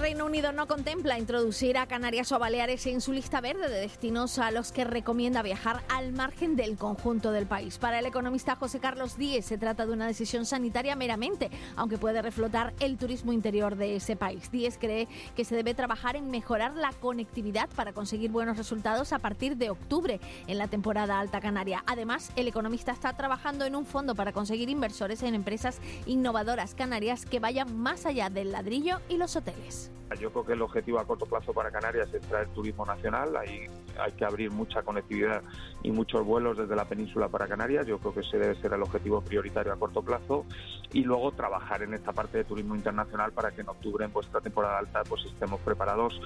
[0.00, 4.38] Reino Unido no contempla introducir a Canarias o Baleares en su lista verde de destinos
[4.38, 7.76] a los que recomienda viajar al margen del conjunto del país.
[7.76, 12.22] Para el economista José Carlos Díez se trata de una decisión sanitaria meramente, aunque puede
[12.22, 14.50] reflotar el turismo interior de ese país.
[14.50, 15.06] Díez cree
[15.36, 19.68] que se debe trabajar en mejorar la conectividad para conseguir buenos resultados a partir de
[19.68, 21.84] octubre en la temporada alta canaria.
[21.86, 27.26] Además, el economista está trabajando en un fondo para conseguir inversores en empresas innovadoras canarias
[27.26, 29.90] que vayan más allá del ladrillo y los hoteles.
[30.18, 33.36] Yo creo que el objetivo a corto plazo para Canarias es traer turismo nacional.
[33.36, 33.66] Ahí
[33.98, 35.42] hay que abrir mucha conectividad
[35.82, 37.86] y muchos vuelos desde la península para Canarias.
[37.86, 40.44] Yo creo que ese debe ser el objetivo prioritario a corto plazo.
[40.92, 44.40] Y luego trabajar en esta parte de turismo internacional para que en octubre, en vuestra
[44.40, 46.20] temporada alta, pues estemos preparados,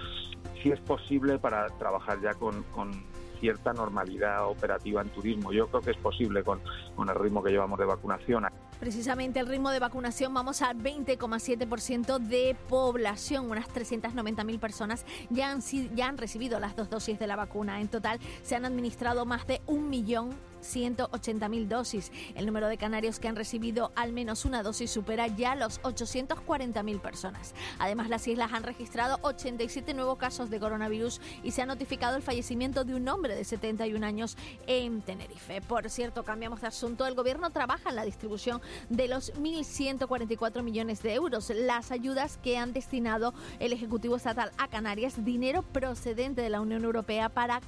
[0.62, 3.04] si es posible, para trabajar ya con, con
[3.40, 5.52] cierta normalidad operativa en turismo.
[5.52, 6.60] Yo creo que es posible con,
[6.96, 8.46] con el ritmo que llevamos de vacunación.
[8.80, 13.50] Precisamente el ritmo de vacunación vamos al 20,7% de población.
[13.50, 15.60] Unas 390.000 personas ya han,
[15.94, 17.80] ya han recibido las dos dosis de la vacuna.
[17.80, 20.30] En total se han administrado más de un millón
[20.64, 22.10] 180.000 dosis.
[22.34, 27.00] El número de canarios que han recibido al menos una dosis supera ya los 840.000
[27.00, 27.54] personas.
[27.78, 32.22] Además, las islas han registrado 87 nuevos casos de coronavirus y se ha notificado el
[32.22, 35.60] fallecimiento de un hombre de 71 años en Tenerife.
[35.60, 37.06] Por cierto, cambiamos de asunto.
[37.06, 42.56] El gobierno trabaja en la distribución de los 1.144 millones de euros, las ayudas que
[42.56, 47.60] han destinado el Ejecutivo Estatal a Canarias, dinero procedente de la Unión Europea para,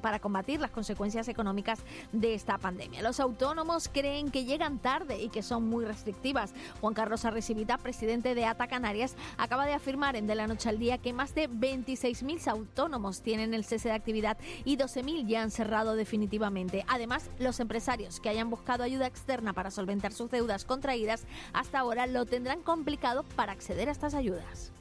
[0.00, 1.80] para combatir las consecuencias económicas
[2.12, 3.02] de esta pandemia.
[3.02, 6.54] Los autónomos creen que llegan tarde y que son muy restrictivas.
[6.80, 10.78] Juan Carlos Arrecibita, presidente de ATA Canarias, acaba de afirmar en De la Noche al
[10.78, 15.50] Día que más de 26.000 autónomos tienen el cese de actividad y 12.000 ya han
[15.50, 16.84] cerrado definitivamente.
[16.88, 22.06] Además, los empresarios que hayan buscado ayuda externa para solventar sus deudas contraídas hasta ahora
[22.06, 24.72] lo tendrán complicado para acceder a estas ayudas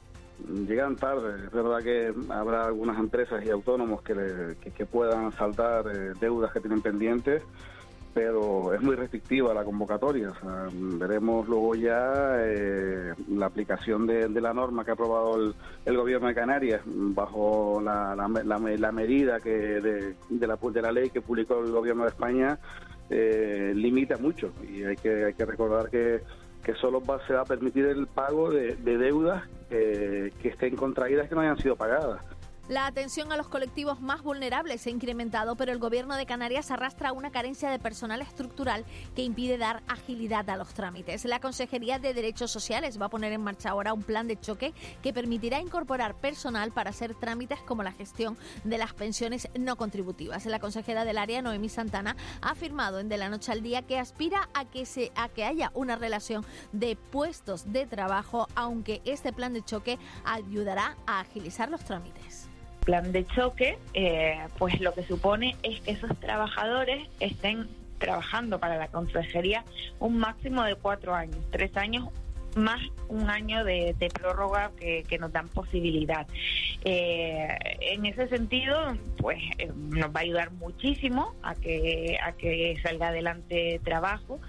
[0.68, 1.46] llegan tarde.
[1.46, 6.60] Es verdad que habrá algunas empresas y autónomos que, que, puedan saltar eh, deudas que
[6.60, 7.44] tienen pendientes,
[8.14, 10.34] pero es muy restrictiva la convocatoria.
[10.74, 15.54] veremos luego ya eh, la aplicación de, la norma que ha aprobado
[15.86, 21.10] el, Gobierno de Canarias bajo la, la, medida que de, de, la, de la ley
[21.10, 22.60] que publicó el Gobierno de España.
[23.14, 26.22] Eh, limita mucho y hay que, hay que recordar que
[26.64, 31.36] que solo va, se va a permitir el pago de, deudas que estén contraídas que
[31.36, 32.22] no hayan sido pagadas.
[32.70, 36.72] La atención a los colectivos más vulnerables se ha incrementado, pero el gobierno de Canarias
[36.72, 41.26] arrastra una carencia de personal estructural que impide dar agilidad a los trámites.
[41.26, 44.74] La Consejería de Derechos Sociales va a poner en marcha ahora un plan de choque
[45.02, 50.46] que permitirá incorporar personal para hacer trámites como la gestión de las pensiones no contributivas.
[50.46, 54.00] La consejera del área, Noemí Santana, ha afirmado en De la Noche al Día que
[54.00, 59.52] aspira a que, a que haya una relación de puestos de trabajo, aunque este plan
[59.52, 62.31] de choque ayudará a agilizar los trámites
[62.86, 67.68] plan de choque, eh, pues lo que supone es que esos trabajadores estén
[68.00, 69.64] trabajando para la consejería
[70.00, 72.10] un máximo de cuatro años, tres años
[72.56, 76.28] más un año de, prórroga que, nos dan posibilidad.
[76.84, 82.78] Eh, en ese sentido, pues eh, nos va a ayudar muchísimo a que, a que
[82.84, 84.40] salga adelante trabajo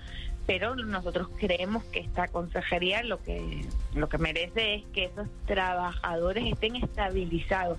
[0.46, 6.44] pero nosotros creemos que esta consejería lo que lo que merece es que esos trabajadores
[6.52, 7.78] estén estabilizados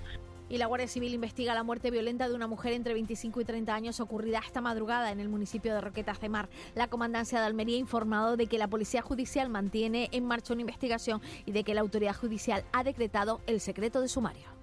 [0.49, 3.73] y la Guardia Civil investiga la muerte violenta de una mujer entre 25 y 30
[3.73, 6.49] años ocurrida esta madrugada en el municipio de Roquetas de Mar.
[6.75, 10.61] La comandancia de Almería ha informado de que la Policía Judicial mantiene en marcha una
[10.61, 14.62] investigación y de que la autoridad judicial ha decretado el secreto de sumario.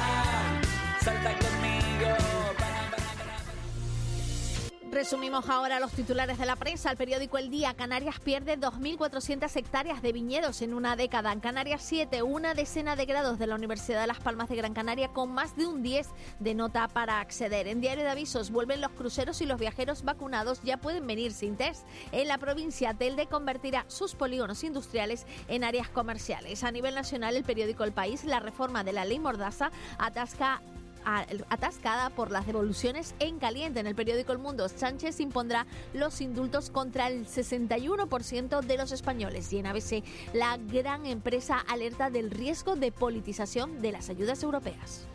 [4.91, 6.91] Resumimos ahora los titulares de la prensa.
[6.91, 11.31] El periódico El Día, Canarias pierde 2.400 hectáreas de viñedos en una década.
[11.31, 14.73] En Canarias 7, una decena de grados de la Universidad de Las Palmas de Gran
[14.73, 16.09] Canaria con más de un 10
[16.39, 17.69] de nota para acceder.
[17.69, 21.55] En Diario de Avisos, vuelven los cruceros y los viajeros vacunados ya pueden venir sin
[21.55, 21.87] test.
[22.11, 26.65] En la provincia, Telde convertirá sus polígonos industriales en áreas comerciales.
[26.65, 30.61] A nivel nacional, el periódico El País, la reforma de la ley Mordaza atasca
[31.05, 33.79] atascada por las devoluciones en caliente.
[33.79, 39.51] En el periódico El Mundo, Sánchez impondrá los indultos contra el 61% de los españoles.
[39.53, 40.03] Y en ABC,
[40.33, 45.07] la gran empresa alerta del riesgo de politización de las ayudas europeas.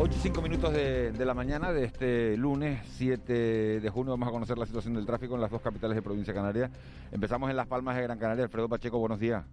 [0.00, 4.12] 8 y 5 minutos de, de la mañana de este lunes 7 de junio.
[4.12, 6.70] Vamos a conocer la situación del tráfico en las dos capitales de provincia canaria.
[7.10, 8.44] Empezamos en Las Palmas de Gran Canaria.
[8.44, 9.44] Alfredo Pacheco, buenos días.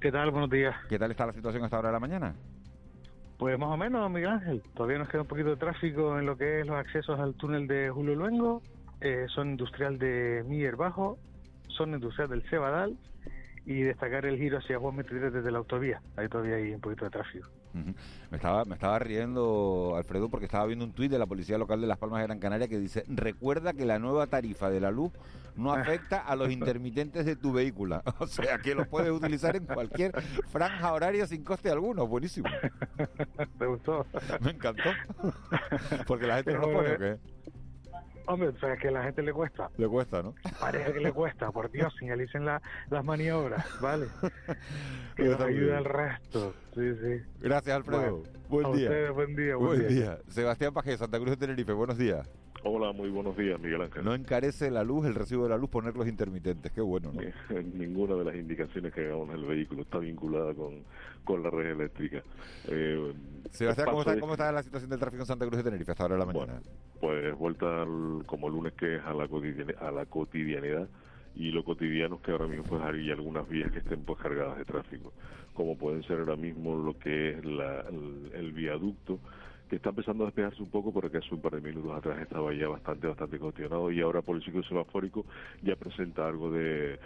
[0.00, 0.30] ¿Qué tal?
[0.30, 0.76] Buenos días.
[0.88, 2.32] ¿Qué tal está la situación a esta hora de la mañana?
[3.36, 4.62] Pues más o menos, Miguel Ángel.
[4.74, 7.66] Todavía nos queda un poquito de tráfico en lo que es los accesos al túnel
[7.66, 8.62] de Julio Luengo.
[9.00, 11.18] Eh, son industrial de Miller Bajo,
[11.66, 12.96] son industrial del Cebadal
[13.66, 16.00] y destacar el giro hacia Juan 23 desde la autovía.
[16.16, 17.48] Ahí todavía hay un poquito de tráfico.
[17.72, 21.80] Me estaba, me estaba riendo, Alfredo, porque estaba viendo un tuit de la Policía Local
[21.80, 24.90] de Las Palmas de Gran Canaria que dice, recuerda que la nueva tarifa de la
[24.90, 25.12] luz
[25.56, 28.02] no afecta a los intermitentes de tu vehículo.
[28.18, 30.12] O sea, que los puedes utilizar en cualquier
[30.48, 32.06] franja horaria sin coste alguno.
[32.06, 32.48] Buenísimo.
[33.58, 34.06] ¿Te gustó?
[34.40, 34.90] Me encantó.
[36.06, 37.18] Porque la gente no lo pone, ¿o qué?
[38.30, 39.70] Hombre, o sea, que a la gente le cuesta.
[39.78, 40.34] Le cuesta, ¿no?
[40.60, 41.50] Parece que le cuesta.
[41.50, 42.60] Por Dios, señalicen la-
[42.90, 44.06] las maniobras, ¿vale?
[45.16, 45.70] que nos bien.
[45.76, 46.54] el resto.
[46.74, 47.22] Sí, sí.
[47.40, 48.18] Gracias, Alfredo.
[48.20, 48.88] Bueno, buen a día.
[48.90, 49.88] ustedes, buen día, buen Buen día.
[49.88, 50.18] día.
[50.28, 51.72] Sebastián Paje, Santa Cruz de Tenerife.
[51.72, 52.28] Buenos días.
[52.64, 54.04] Hola, muy buenos días, Miguel Ángel.
[54.04, 56.72] No encarece la luz, el recibo de la luz, poner los intermitentes.
[56.72, 57.20] Qué bueno, ¿no?
[57.74, 60.82] Ninguna de las indicaciones que hagamos en el vehículo está vinculada con,
[61.24, 62.22] con la red eléctrica.
[62.66, 63.12] Eh,
[63.52, 65.92] Sebastián, ¿cómo está, de- ¿cómo está la situación del tráfico en Santa Cruz de Tenerife
[65.92, 66.60] hasta ahora de la mañana?
[67.00, 70.88] Pues vuelta al- como lunes que es a la, cotidiane- a la cotidianidad
[71.36, 74.58] y lo cotidiano es que ahora mismo pues hay algunas vías que estén pues cargadas
[74.58, 75.12] de tráfico,
[75.54, 79.20] como pueden ser ahora mismo lo que es la- el, el viaducto
[79.68, 82.52] que está empezando a despejarse un poco porque hace un par de minutos atrás estaba
[82.54, 85.26] ya bastante bastante congestionado y ahora por el ciclo semafórico
[85.62, 86.98] ya presenta algo de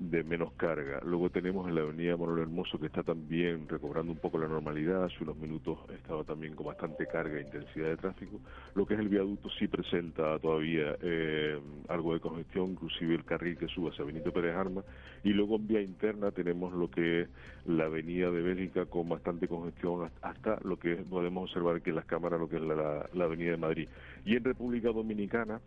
[0.00, 0.98] de menos carga.
[1.04, 5.04] Luego tenemos en la avenida Manuel Hermoso que está también recobrando un poco la normalidad.
[5.04, 8.40] Hace unos minutos estaba también con bastante carga e intensidad de tráfico.
[8.74, 13.58] Lo que es el viaducto sí presenta todavía eh, algo de congestión, inclusive el carril
[13.58, 14.86] que sube hacia Benito Pérez Armas.
[15.22, 17.28] Y luego en vía interna tenemos lo que es
[17.66, 22.40] la avenida de Bélgica con bastante congestión hasta lo que podemos observar que las cámaras
[22.40, 23.88] lo que es la- la avenida de Madrid.
[24.24, 25.60] Y en República Dominicana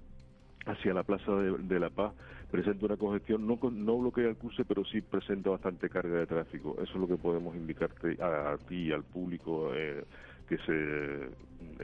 [0.66, 2.14] hacia la Plaza de, de la Paz
[2.52, 6.28] presenta una congestión, no, con- no bloquea el cruce, pero sí presenta bastante carga de
[6.28, 6.76] tráfico.
[6.82, 10.04] Eso es lo que podemos indicarte a, a ti y al público eh,
[10.48, 11.24] que se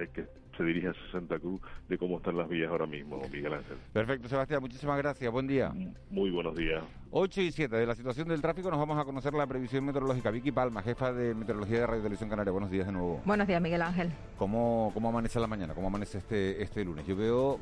[0.02, 0.26] eh, que
[0.58, 3.78] se dirige hacia Santa Cruz de cómo están las vías ahora mismo, Miguel Ángel.
[3.94, 5.32] Perfecto, Sebastián, muchísimas gracias.
[5.32, 5.72] Buen día.
[6.12, 6.84] Muy buenos días.
[7.12, 10.30] 8 y 7 de la situación del tráfico nos vamos a conocer la previsión meteorológica.
[10.32, 12.52] Vicky Palma, jefa de meteorología de Radio Televisión Canaria.
[12.52, 13.22] Buenos días de nuevo.
[13.26, 14.12] Buenos días, Miguel Ángel.
[14.38, 15.74] ¿Cómo, cómo amanece la mañana?
[15.74, 17.08] ¿Cómo amanece este, este lunes?
[17.08, 17.60] Yo veo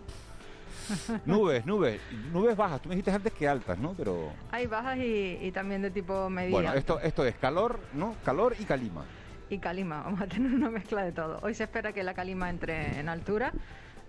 [1.26, 2.00] nubes, nubes,
[2.32, 2.82] nubes bajas.
[2.82, 3.94] Tú me dijiste antes que altas, ¿no?
[3.94, 8.16] Pero Hay bajas y, y también de tipo media bueno, esto, esto es calor, ¿no?
[8.24, 9.04] Calor y calima.
[9.50, 10.02] y calima.
[10.06, 11.40] Vamos a tener una mezcla de todo.
[11.42, 13.52] Hoy se espera que la calima entre en altura,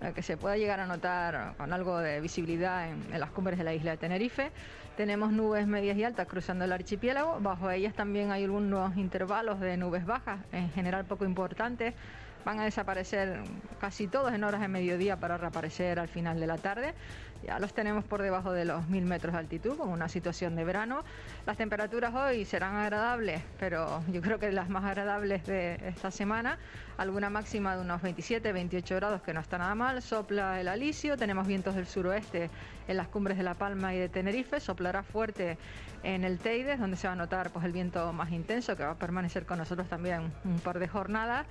[0.00, 3.58] eh, que se pueda llegar a notar con algo de visibilidad en, en las cumbres
[3.58, 4.50] de la isla de Tenerife.
[4.96, 7.38] Tenemos nubes medias y altas cruzando el archipiélago.
[7.40, 11.94] Bajo ellas también hay algunos intervalos de nubes bajas, en general poco importantes.
[12.48, 13.42] Van a desaparecer
[13.78, 16.94] casi todos en horas de mediodía para reaparecer al final de la tarde.
[17.46, 20.64] Ya los tenemos por debajo de los mil metros de altitud, como una situación de
[20.64, 21.04] verano.
[21.44, 26.56] Las temperaturas hoy serán agradables, pero yo creo que las más agradables de esta semana.
[26.96, 30.00] Alguna máxima de unos 27, 28 grados, que no está nada mal.
[30.00, 32.48] Sopla el alisio, tenemos vientos del suroeste
[32.88, 34.58] en las cumbres de La Palma y de Tenerife.
[34.58, 35.58] Soplará fuerte
[36.02, 38.92] en el Teides, donde se va a notar pues, el viento más intenso, que va
[38.92, 41.46] a permanecer con nosotros también un par de jornadas.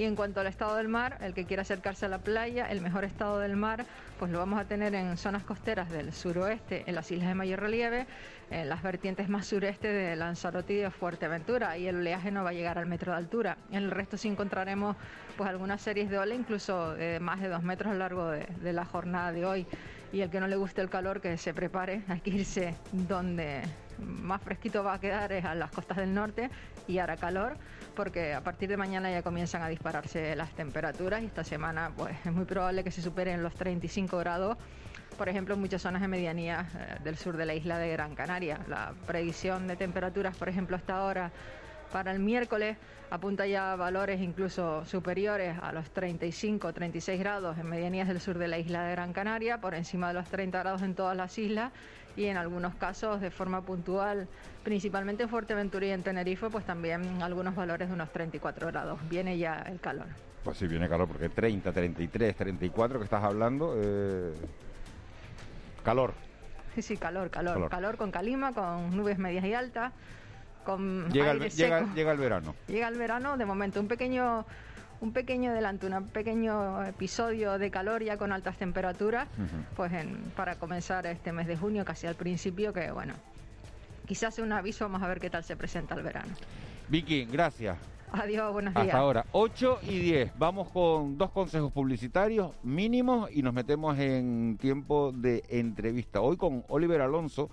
[0.00, 2.80] Y en cuanto al estado del mar, el que quiera acercarse a la playa, el
[2.80, 3.84] mejor estado del mar,
[4.18, 7.60] pues lo vamos a tener en zonas costeras del suroeste, en las islas de mayor
[7.60, 8.06] relieve,
[8.50, 12.48] en las vertientes más sureste de Lanzarote y de Fuerteventura, y el oleaje no va
[12.48, 13.58] a llegar al metro de altura.
[13.70, 14.96] En el resto sí encontraremos
[15.36, 18.46] pues algunas series de ola, incluso de más de dos metros a lo largo de,
[18.62, 19.66] de la jornada de hoy.
[20.14, 23.60] Y el que no le guste el calor, que se prepare, hay que irse donde
[24.00, 26.50] más fresquito va a quedar es a las costas del norte
[26.86, 27.56] y hará calor
[27.94, 32.14] porque a partir de mañana ya comienzan a dispararse las temperaturas y esta semana pues
[32.24, 34.56] es muy probable que se superen los 35 grados
[35.20, 38.14] por ejemplo, en muchas zonas de medianía eh, del sur de la isla de Gran
[38.14, 38.58] Canaria.
[38.68, 41.30] La predicción de temperaturas, por ejemplo, hasta ahora
[41.92, 42.78] para el miércoles
[43.10, 48.38] apunta ya a valores incluso superiores a los 35, 36 grados en medianías del sur
[48.38, 51.36] de la isla de Gran Canaria, por encima de los 30 grados en todas las
[51.36, 51.72] islas
[52.20, 54.28] y en algunos casos de forma puntual,
[54.62, 58.98] principalmente en Fuerteventura y en Tenerife, pues también algunos valores de unos 34 grados.
[59.08, 60.06] Viene ya el calor.
[60.44, 64.34] Pues sí, viene calor, porque 30, 33, 34 que estás hablando, eh,
[65.82, 66.12] calor.
[66.74, 67.70] Sí, sí, calor, calor, Calor.
[67.70, 69.92] calor, con calima, con nubes medias y altas,
[70.64, 72.54] con Llega el, llega, llega el verano.
[72.68, 74.44] Llega el verano, de momento un pequeño
[75.00, 79.28] un pequeño adelanto, un pequeño episodio de calor ya con altas temperaturas,
[79.76, 83.14] pues en- para comenzar este mes de junio, casi al principio, que bueno,
[84.06, 86.32] quizás sea un aviso, vamos a ver qué tal se presenta el verano.
[86.88, 87.78] Vicky, gracias.
[88.12, 88.86] Adiós, buenos días.
[88.86, 90.32] Hasta ahora, 8 y 10.
[90.36, 96.20] Vamos con dos consejos publicitarios mínimos y nos metemos en tiempo de entrevista.
[96.20, 97.50] Hoy con Oliver Alonso,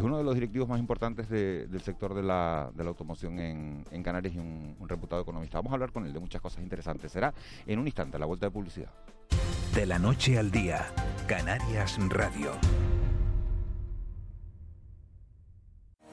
[0.00, 3.38] es uno de los directivos más importantes de- del sector de la, de la automoción
[3.38, 5.58] en, en Canarias y un, un reputado economista.
[5.58, 7.10] Vamos a hablar con él de muchas cosas interesantes.
[7.12, 7.32] Será
[7.66, 8.90] en un instante, a la vuelta de publicidad.
[9.74, 10.86] De la noche al día,
[11.26, 12.52] Canarias Radio.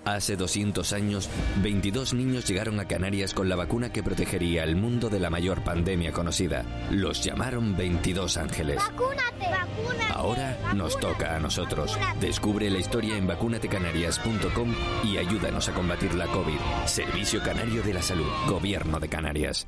[0.05, 1.29] Hace 200 años,
[1.61, 5.63] 22 niños llegaron a Canarias con la vacuna que protegería al mundo de la mayor
[5.63, 6.65] pandemia conocida.
[6.91, 8.77] Los llamaron 22 ángeles.
[8.77, 9.49] ¡Vacúnate!
[9.49, 10.13] ¡Vacúnate!
[10.13, 11.97] Ahora nos toca a nosotros.
[12.19, 16.59] Descubre la historia en vacunatecanarias.com y ayúdanos a combatir la COVID.
[16.85, 19.67] Servicio Canario de la Salud, Gobierno de Canarias.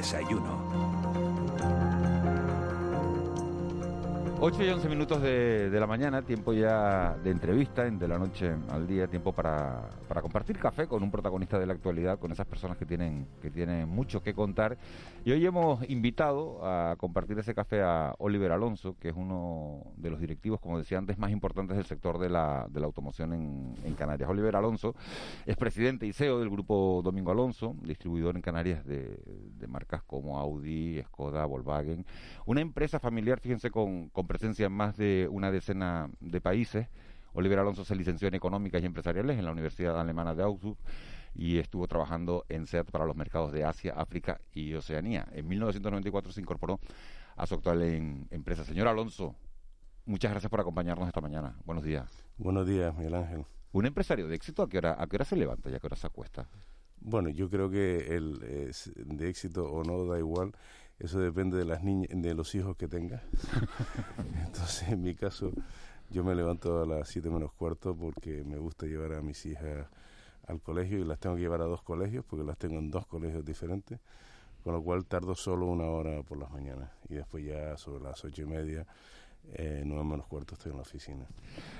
[0.00, 1.29] Desayuno.
[4.42, 8.18] 8 y 11 minutos de, de la mañana, tiempo ya de entrevista, en de la
[8.18, 12.32] noche al día, tiempo para, para compartir café con un protagonista de la actualidad, con
[12.32, 14.78] esas personas que tienen, que tienen mucho que contar.
[15.26, 20.08] Y hoy hemos invitado a compartir ese café a Oliver Alonso, que es uno de
[20.08, 23.94] los directivos, como decía antes, más importantes del sector de la, de la automoción en,
[23.94, 24.30] Canarias.
[24.30, 24.94] Oliver Alonso
[25.44, 29.20] es presidente y CEO del grupo Domingo Alonso, distribuidor en Canarias de,
[29.58, 32.06] de marcas como Audi, Skoda, Volkswagen.
[32.46, 36.86] Una empresa familiar, fíjense, con presencia en más de una decena de países.
[37.32, 40.76] Oliver Alonso se licenció en Económicas y Empresariales en la Universidad Alemana de Augsburg
[41.34, 45.26] y estuvo trabajando en SEAT para los mercados de Asia, África y Oceanía.
[45.32, 46.78] En 1994 se incorporó
[47.36, 48.64] a su actual en- empresa.
[48.64, 49.34] Señor Alonso,
[50.06, 51.56] muchas gracias por acompañarnos esta mañana.
[51.64, 52.08] Buenos días.
[52.38, 53.44] Buenos días, Miguel Ángel.
[53.72, 55.86] Un empresario de éxito, ¿a qué hora, a qué hora se levanta y a qué
[55.88, 56.46] hora se acuesta?
[57.00, 60.52] Bueno, yo creo que el es de éxito o no da igual.
[61.00, 63.22] Eso depende de las niñas, de los hijos que tenga.
[64.46, 65.50] Entonces, en mi caso,
[66.10, 69.86] yo me levanto a las 7 menos cuarto porque me gusta llevar a mis hijas
[70.46, 73.06] al colegio y las tengo que llevar a dos colegios porque las tengo en dos
[73.06, 73.98] colegios diferentes,
[74.62, 78.22] con lo cual tardo solo una hora por las mañanas y después ya sobre las
[78.24, 78.86] ocho y media,
[79.54, 81.26] eh, nueve menos cuarto estoy en la oficina.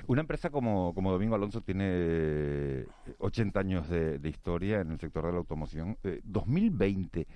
[0.06, 2.86] Una empresa como, como Domingo Alonso tiene eh,
[3.18, 5.98] 80 años de, de historia en el sector de la automoción.
[6.04, 7.26] Eh, 2020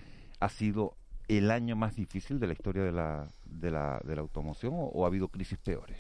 [0.41, 0.97] ha sido
[1.29, 5.05] el año más difícil de la historia de la, de la, de la automoción o,
[5.05, 5.99] ha habido crisis peores?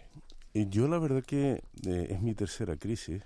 [0.54, 3.22] Yo la verdad que eh, es mi tercera crisis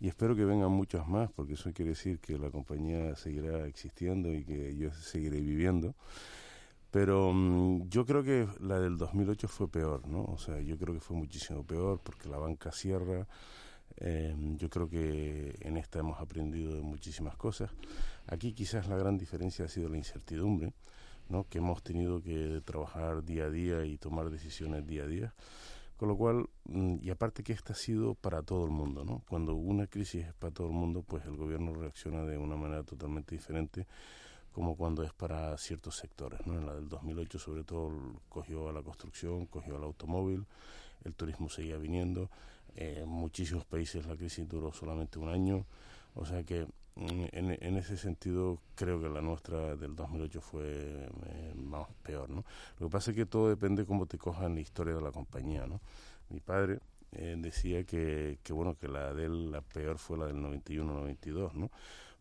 [0.00, 4.32] y espero que vengan muchas más porque eso quiere decir que la compañía seguirá existiendo
[4.32, 5.94] y que yo seguiré viviendo.
[6.94, 10.24] Pero mm, yo creo que la del 2008 fue peor, ¿no?
[10.26, 13.26] O sea, yo creo que fue muchísimo peor porque la banca cierra.
[13.96, 17.70] Eh, yo creo que en esta hemos aprendido de muchísimas cosas.
[18.28, 20.72] Aquí quizás la gran diferencia ha sido la incertidumbre,
[21.28, 21.44] ¿no?
[21.48, 25.34] Que hemos tenido que trabajar día a día y tomar decisiones día a día.
[25.96, 29.22] Con lo cual, mm, y aparte que esta ha sido para todo el mundo, ¿no?
[29.28, 32.82] Cuando una crisis es para todo el mundo, pues el gobierno reacciona de una manera
[32.82, 33.86] totalmente diferente
[34.54, 36.54] como cuando es para ciertos sectores, ¿no?
[36.54, 37.90] En la del 2008 sobre todo
[38.28, 40.46] cogió a la construcción, cogió al automóvil,
[41.04, 42.30] el turismo seguía viniendo,
[42.76, 45.66] eh, en muchísimos países la crisis duró solamente un año,
[46.14, 51.88] o sea que en, ese sentido creo que la nuestra del 2008 fue eh, más
[52.02, 52.44] peor, ¿no?
[52.78, 55.66] Lo que pasa es que todo depende cómo te cojan la historia de la compañía,
[55.66, 55.80] ¿no?
[56.30, 56.78] Mi padre
[57.12, 61.54] eh, decía que, que, bueno, que la de él, la peor fue la del 91-92,
[61.54, 61.70] ¿no?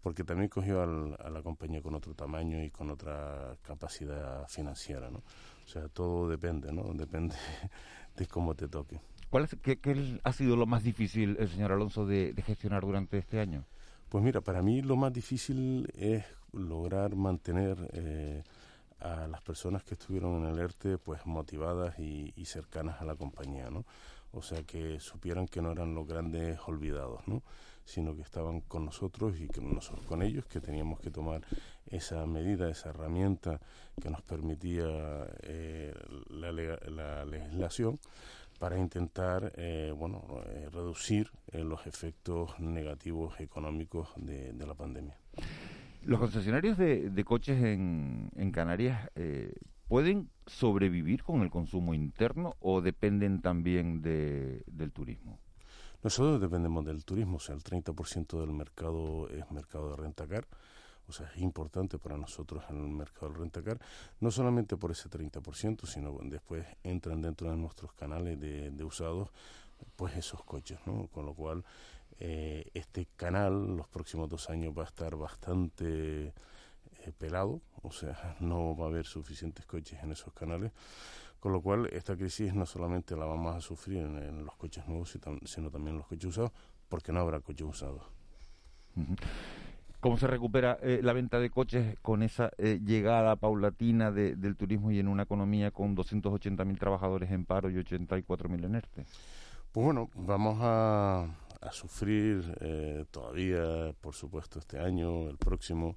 [0.01, 5.09] Porque también cogió al, a la compañía con otro tamaño y con otra capacidad financiera,
[5.11, 5.19] ¿no?
[5.19, 6.93] O sea, todo depende, ¿no?
[6.93, 7.35] Depende
[8.17, 8.99] de cómo te toque.
[9.29, 13.39] ¿Cuál es, qué, ha sido lo más difícil, el señor Alonso, de gestionar durante este
[13.39, 13.65] año?
[14.13, 18.43] Pues mira, para mí lo más difícil es lograr mantener eh,
[18.99, 23.71] a las personas que estuvieron en el ERTE pues motivadas y, cercanas a la compañía,
[23.71, 23.85] ¿no?
[24.31, 27.41] O sea, que supieran que no eran los grandes olvidados, ¿no?
[27.85, 31.41] Sino que estaban con nosotros y que nosotros con ellos, que teníamos que tomar
[31.87, 33.61] esa medida, esa herramienta
[33.99, 34.85] que nos permitía
[35.41, 35.91] eh,
[36.29, 37.99] la legislación
[38.63, 45.17] para intentar eh, bueno, eh, reducir eh, los efectos negativos económicos de, de, la pandemia.
[46.03, 49.09] ¿Los concesionarios de, de coches en, en Canarias
[49.89, 55.41] pueden sobrevivir con el consumo interno o dependen también de, del turismo?
[56.01, 60.47] Nosotros dependemos del turismo, o sea, el 30% del mercado es mercado de rentacar,
[61.07, 63.79] O sea, es importante para nosotros en el mercado del rentacar,
[64.19, 69.29] no solamente por ese 30%, sino después entran dentro de nuestros canales de, de usados,
[69.95, 71.07] pues esos coches, ¿no?
[71.07, 71.63] Con lo cual,
[72.19, 78.37] eh, este canal los próximos dos años va a estar bastante eh, pelado, o sea,
[78.39, 80.71] no va a haber suficientes coches en esos canales,
[81.39, 85.17] con lo cual esta crisis no solamente la vamos a sufrir en, los coches nuevos,
[85.45, 86.51] sino también en los coches usados,
[86.87, 88.03] porque no habrá coches usados.
[90.03, 94.91] ¿Cómo se recupera eh, la venta de coches con esa eh, llegada paulatina del turismo
[94.91, 99.05] y en una economía con 280.000 trabajadores en paro y 84.000 en ERTE?
[99.71, 101.29] Pues bueno, vamos a,
[101.71, 105.95] sufrir eh, todavía, por supuesto, este año, el próximo.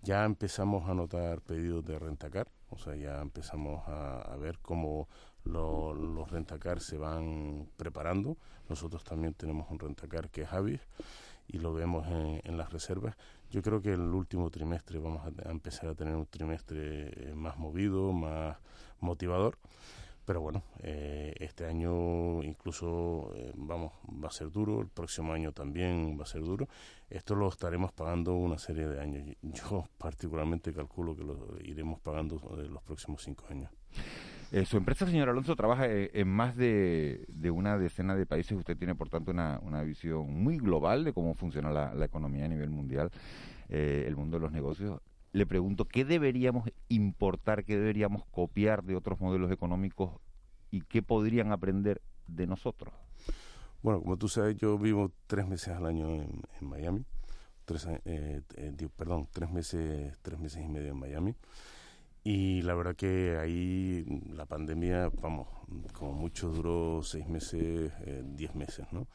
[0.00, 5.08] Ya empezamos a notar pedidos de rentacar, o sea, ya empezamos a, ver cómo
[5.44, 8.38] los rentacar se van preparando.
[8.70, 10.80] Nosotros también tenemos un rentacar que es Avis
[11.48, 13.16] y lo vemos en, las reservas.
[13.52, 17.58] Yo creo que el último trimestre vamos a, empezar a tener un trimestre eh, más
[17.58, 18.56] movido, más
[18.98, 19.58] motivador.
[20.24, 25.52] Pero bueno, eh, este año incluso, eh, vamos, va a ser duro, el próximo año
[25.52, 26.66] también va a ser duro.
[27.10, 29.36] Esto lo estaremos pagando una serie de años.
[29.42, 32.40] Yo particularmente calculo que lo iremos pagando
[32.70, 33.70] los próximos cinco años.
[34.52, 38.52] Eh, su empresa, señor Alonso, trabaja eh, en más de, una decena de países.
[38.52, 42.68] Usted tiene, por tanto, una, visión muy global de cómo funciona la, economía a nivel
[42.68, 43.10] mundial,
[43.70, 45.00] eh, el mundo de los negocios.
[45.32, 50.20] Le pregunto, ¿qué deberíamos importar, qué deberíamos copiar de otros modelos económicos
[50.70, 52.92] y qué podrían aprender de nosotros?
[53.82, 57.06] Bueno, como tú sabes, yo vivo tres meses al año en, Miami.
[58.98, 61.34] Perdón, tres meses, tres meses y medio en Miami.
[62.24, 65.48] Y la verdad que ahí la pandemia, vamos,
[65.92, 69.08] como mucho duró seis meses, eh, diez meses, ¿no?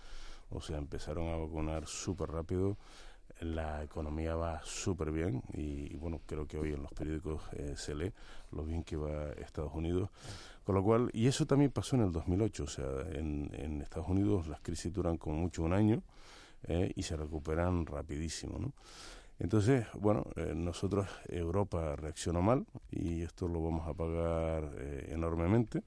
[0.49, 2.77] O sea, empezaron a vacunar súper rápido,
[3.39, 7.95] la economía va súper bien y, bueno, creo que hoy en los periódicos eh, se
[7.95, 8.11] lee
[8.51, 10.09] lo bien que va Estados Unidos.
[10.65, 14.09] Con lo cual, y eso también pasó en el 2008, o sea, en, en Estados
[14.09, 16.01] Unidos las crisis duran como mucho un año
[16.63, 18.73] eh, y se recuperan rapidísimo, ¿no?
[19.39, 25.83] Entonces, bueno, eh, nosotros, Europa reaccionó mal y esto lo vamos a pagar eh, enormemente.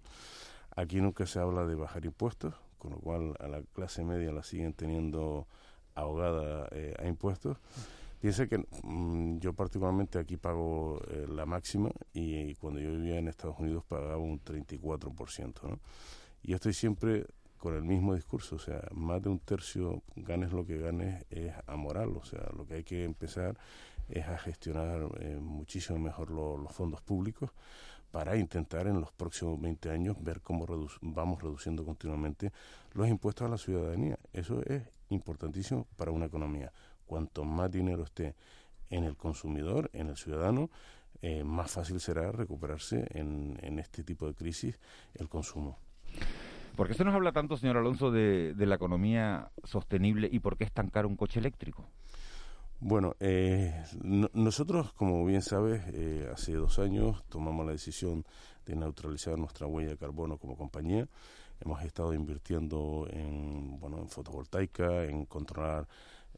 [0.76, 4.44] Aquí nunca se habla de bajar impuestos, con lo cual a la clase media la
[4.44, 5.48] siguen teniendo
[5.96, 7.58] ahogada eh, a impuestos.
[8.20, 13.58] Piensa que mm, yo particularmente aquí pago la máxima y, cuando yo vivía en Estados
[13.58, 15.54] Unidos pagaba un 34%.
[15.68, 15.80] ¿no?
[16.42, 17.26] Y estoy siempre
[17.60, 21.52] con el mismo discurso, o sea, más de un tercio, ganes lo que ganes, es
[21.66, 23.56] amoral, o sea, lo que hay que empezar
[24.08, 27.50] es a gestionar eh, muchísimo mejor los fondos públicos
[28.10, 30.66] para intentar en los próximos 20 años ver cómo
[31.02, 32.50] vamos reduciendo continuamente
[32.94, 34.18] los impuestos a la ciudadanía.
[34.32, 36.72] Eso es importantísimo para una economía.
[37.06, 38.34] Cuanto más dinero esté
[38.88, 40.70] en el consumidor, en el ciudadano,
[41.20, 44.80] eh, más fácil será recuperarse en, en este tipo de crisis
[45.14, 45.78] el consumo.
[46.76, 50.64] ¿Por qué se nos habla tanto, señor Alonso, de, la economía sostenible y por qué
[50.64, 50.72] es
[51.04, 51.88] un coche eléctrico?
[52.78, 53.84] Bueno, eh,
[54.32, 58.24] nosotros, como bien sabes, eh, hace dos años tomamos la decisión
[58.64, 61.06] de neutralizar nuestra huella de carbono como compañía.
[61.60, 65.86] Hemos estado invirtiendo en, bueno, en fotovoltaica, en controlar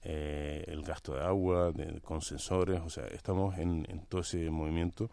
[0.02, 5.10] eh, el gasto de agua, con sensores, o sea, estamos en todo ese movimiento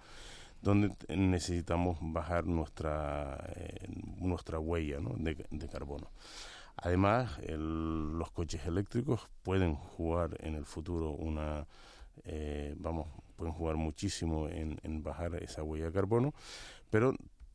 [0.61, 6.09] donde necesitamos bajar nuestra, eh, nuestra huella de, carbono.
[6.75, 11.67] Además, los coches eléctricos pueden jugar en el futuro una,
[12.23, 16.33] eh, vamos, pueden jugar muchísimo en, bajar esa huella de carbono,
[16.89, 17.13] pero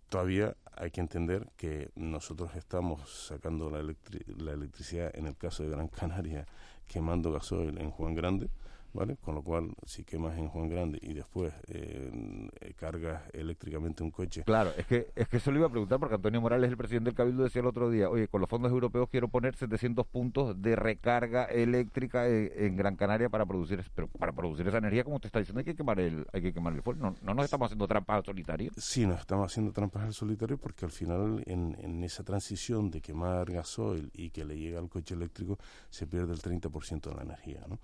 [0.09, 5.71] todavía hay que entender que nosotros estamos sacando la, la electricidad, en el caso de
[5.71, 6.47] Gran Canaria,
[6.87, 8.51] quemando gasoil en Juan Grande,
[8.95, 9.17] ¿vale?
[9.17, 14.45] Con lo cual, si quemas en Juan Grande y después eh, cargas eléctricamente un coche...
[14.45, 17.11] Claro, es que, es que eso lo iba a preguntar porque Antonio Morales, el presidente
[17.11, 20.63] del Cabildo, decía el otro día, oye, con los fondos europeos quiero poner 700 puntos
[20.63, 25.29] de recarga eléctrica en, Gran Canaria para producir pero para producir esa energía, como te
[25.29, 27.01] está diciendo, hay que quemar el, hay que quemar el fuego.
[27.01, 28.71] No, no nos estamos haciendo trampas al solitario.
[28.77, 33.01] Sí, nos estamos haciendo trampas al solitario porque al final en, en esa transición de
[33.01, 35.59] quemar gasoil y que le llega al coche eléctrico
[35.91, 37.79] se pierde el 30% de la energía, ¿no?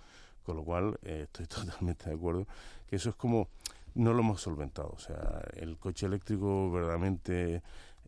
[0.45, 2.47] Con lo cual, eh, estoy totalmente de acuerdo
[2.89, 3.49] que eso es como,
[3.95, 4.93] no lo hemos solventado.
[4.95, 7.63] O sea, el coche eléctrico verdaderamente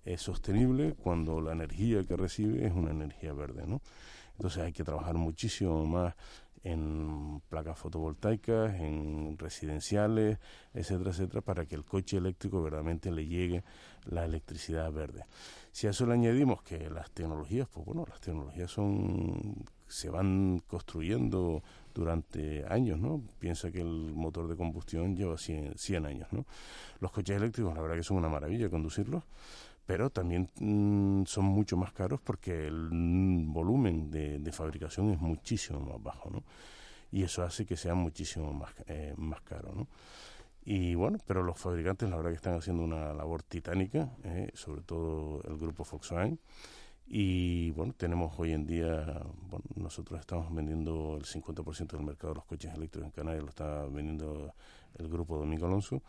[0.05, 3.81] es sostenible cuando la energía que recibe es una energía verde, ¿no?
[4.37, 6.15] Entonces hay que trabajar muchísimo más
[6.65, 10.39] en placas fotovoltaicas, en residenciales,
[10.75, 13.65] etcétera, etcétera, para que el coche eléctrico verdaderamente le llegue
[14.05, 15.25] la electricidad verde.
[15.73, 20.63] Si a eso le añadimos que las tecnologías, pues bueno, las tecnologías son se van
[20.67, 21.63] construyendo
[21.95, 23.23] durante años, ¿no?
[23.39, 26.47] Piensa que el motor de combustión lleva 100, 100 años, ¿no?
[27.01, 29.25] Los coches eléctricos, la verdad que son una maravilla conducirlos,
[29.87, 32.89] pero también mm, son mucho más caros porque el
[33.47, 36.43] volumen de, de, fabricación es muchísimo más bajo, ¿no?
[37.11, 39.89] Y eso hace que sea muchísimo más, eh, más caro, ¿no?
[40.65, 44.83] Y bueno, pero los fabricantes la verdad que están haciendo una labor titánica, eh, sobre
[44.83, 46.39] todo el grupo Volkswagen.
[47.15, 49.05] Y bueno, tenemos hoy en día,
[49.51, 53.51] bueno, nosotros estamos vendiendo el 50% del mercado de los coches eléctricos en Canarias, lo
[53.51, 54.55] está vendiendo
[54.97, 56.03] el grupo Domingo Alonso.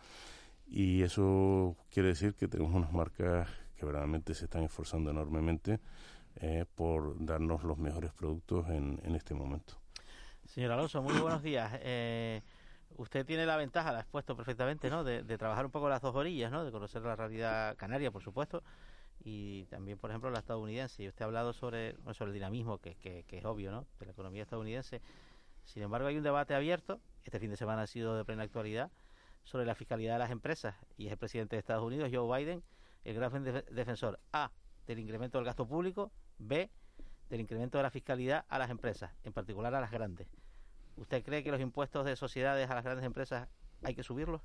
[0.66, 5.78] Y eso quiere decir que tenemos unas marcas que verdaderamente se están esforzando enormemente
[6.36, 9.74] eh, por darnos los mejores productos en, en este momento.
[10.46, 11.70] Señor Alonso, muy buenos días.
[11.82, 12.40] Eh,
[12.96, 15.04] usted tiene la ventaja, la ha expuesto perfectamente, ¿no?
[15.04, 16.64] De, trabajar un poco las dos orillas, ¿no?
[16.64, 18.62] De conocer la realidad canaria, por supuesto,
[19.20, 21.02] y también, por ejemplo, la estadounidense.
[21.02, 23.86] Y usted ha hablado sobre, sobre el dinamismo, que, que, que es obvio, ¿no?
[23.98, 25.00] De la economía estadounidense.
[25.64, 28.90] Sin embargo, hay un debate abierto, este fin de semana ha sido de plena actualidad,
[29.44, 30.74] sobre la fiscalidad de las empresas.
[30.96, 32.62] Y es el presidente de Estados Unidos, Joe Biden,
[33.04, 34.50] el gran defensor, A,
[34.86, 36.70] del incremento del gasto público, B,
[37.28, 40.28] del incremento de la fiscalidad a las empresas, en particular a las grandes.
[40.96, 43.48] ¿Usted cree que los impuestos de sociedades a las grandes empresas
[43.82, 44.42] hay que subirlos?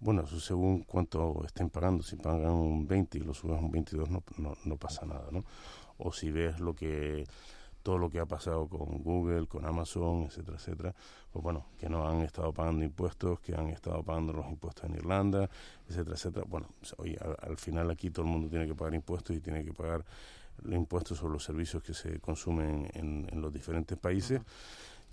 [0.00, 2.02] Bueno, eso según cuánto estén pagando.
[2.02, 5.28] Si pagan un 20 y lo suben a un 22 no, no, no pasa nada,
[5.32, 5.44] ¿no?
[5.98, 7.24] O si ves lo que
[7.82, 10.94] todo lo que ha pasado con Google, con Amazon, etcétera, etcétera,
[11.32, 14.96] pues bueno, que no han estado pagando impuestos, que han estado pagando los impuestos en
[14.96, 15.48] Irlanda,
[15.88, 16.44] etcétera, etcétera.
[16.46, 19.72] Bueno, oye, al, final aquí todo el mundo tiene que pagar impuestos y tiene que
[19.72, 20.04] pagar
[20.62, 24.42] los impuestos sobre los servicios que se consumen en, en los diferentes países.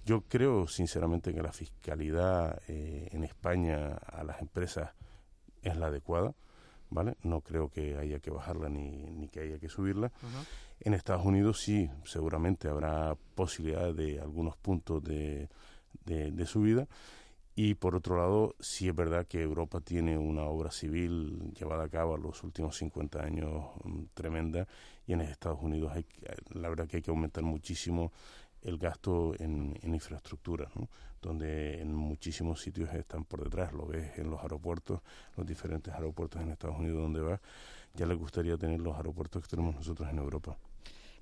[0.06, 4.91] Yo creo sinceramente que la fiscalidad eh, en España a las empresas
[5.63, 6.36] es la adecuada,
[6.91, 7.18] ¿vale?
[7.24, 10.12] No creo que haya que bajarla ni, ni que haya que subirla.
[10.80, 15.50] En Estados Unidos sí, seguramente habrá posibilidad de algunos puntos de,
[16.06, 16.88] de, subida.
[17.56, 21.89] Y por otro lado, sí es verdad que Europa tiene una obra civil llevada a
[21.89, 24.68] cabo en los últimos 50 años mm, tremenda
[25.08, 26.06] y en Estados Unidos hay,
[26.50, 28.12] la verdad que hay que aumentar muchísimo
[28.65, 30.69] el gasto en, infraestructura,
[31.21, 35.01] donde en muchísimos sitios están por detrás, lo ves en los aeropuertos,
[35.38, 37.39] los diferentes aeropuertos en Estados Unidos donde vas,
[37.93, 40.58] ya le gustaría tener los aeropuertos que tenemos nosotros en Europa.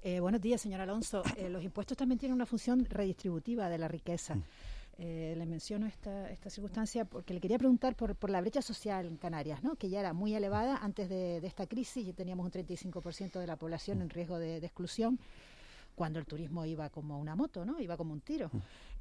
[0.02, 1.22] Eh, buenos días, señor Alonso.
[1.38, 4.36] Eh, los impuestos también tienen una función redistributiva de la riqueza.
[4.36, 4.44] Mm.
[5.00, 9.08] Eh, le menciono esta, esta circunstancia porque le quería preguntar por, por la brecha social
[9.08, 9.76] en Canarias, ¿no?
[9.76, 13.56] que ya era muy elevada antes de, esta crisis, y teníamos un 35% de la
[13.56, 15.20] población en riesgo de exclusión
[15.96, 17.80] cuando el turismo iba como una moto, ¿no?
[17.80, 18.50] Iba como un tiro.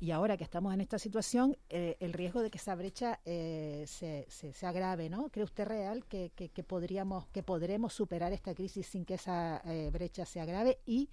[0.00, 3.84] Y ahora que estamos en esta situación, eh, el riesgo de que esa brecha eh,
[3.86, 5.28] se, se, agrave, ¿no?
[5.30, 9.90] ¿Cree usted real que, que, podríamos, que podremos superar esta crisis sin que esa eh,
[9.92, 10.78] brecha se agrave?
[10.86, 11.08] Y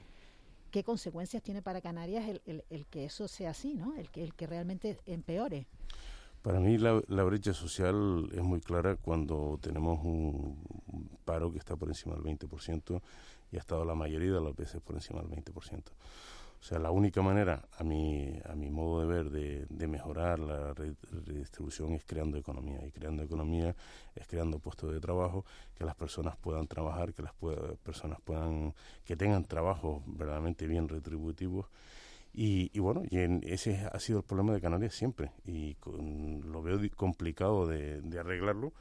[0.71, 3.95] qué consecuencias tiene para Canarias el, el, que eso sea así, ¿no?
[3.95, 5.67] El que, el que realmente empeore.
[6.41, 10.57] Para mí la, la, brecha social es muy clara cuando tenemos un
[11.25, 13.01] paro que está por encima del 20%
[13.51, 15.83] y ha estado la mayoría de las veces por encima del 20%.
[16.59, 20.39] O sea, la única manera, a mi, a mi modo de ver, de, de mejorar
[20.39, 22.85] la redistribución es creando economía.
[22.85, 23.73] Y creando economía
[24.13, 27.33] es creando puestos de trabajo, que las personas puedan trabajar, que las
[27.83, 28.73] personas puedan,
[29.05, 31.67] que tengan trabajos verdaderamente bien retributivos.
[32.33, 33.17] Y, bueno, y
[33.51, 35.31] ese ha sido el problema de Canarias siempre.
[35.45, 35.77] Y
[36.43, 38.73] lo veo complicado de arreglarlo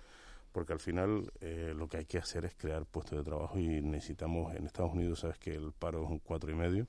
[0.59, 3.81] porque al final eh, lo que hay que hacer es crear puestos de trabajo y
[3.81, 6.85] necesitamos, en Estados Unidos sabes que el paro es un 4,5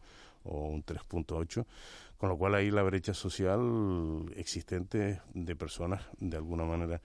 [0.45, 1.67] o un 3.8,
[2.17, 6.99] con lo cual ahí la brecha social existente de personas de alguna manera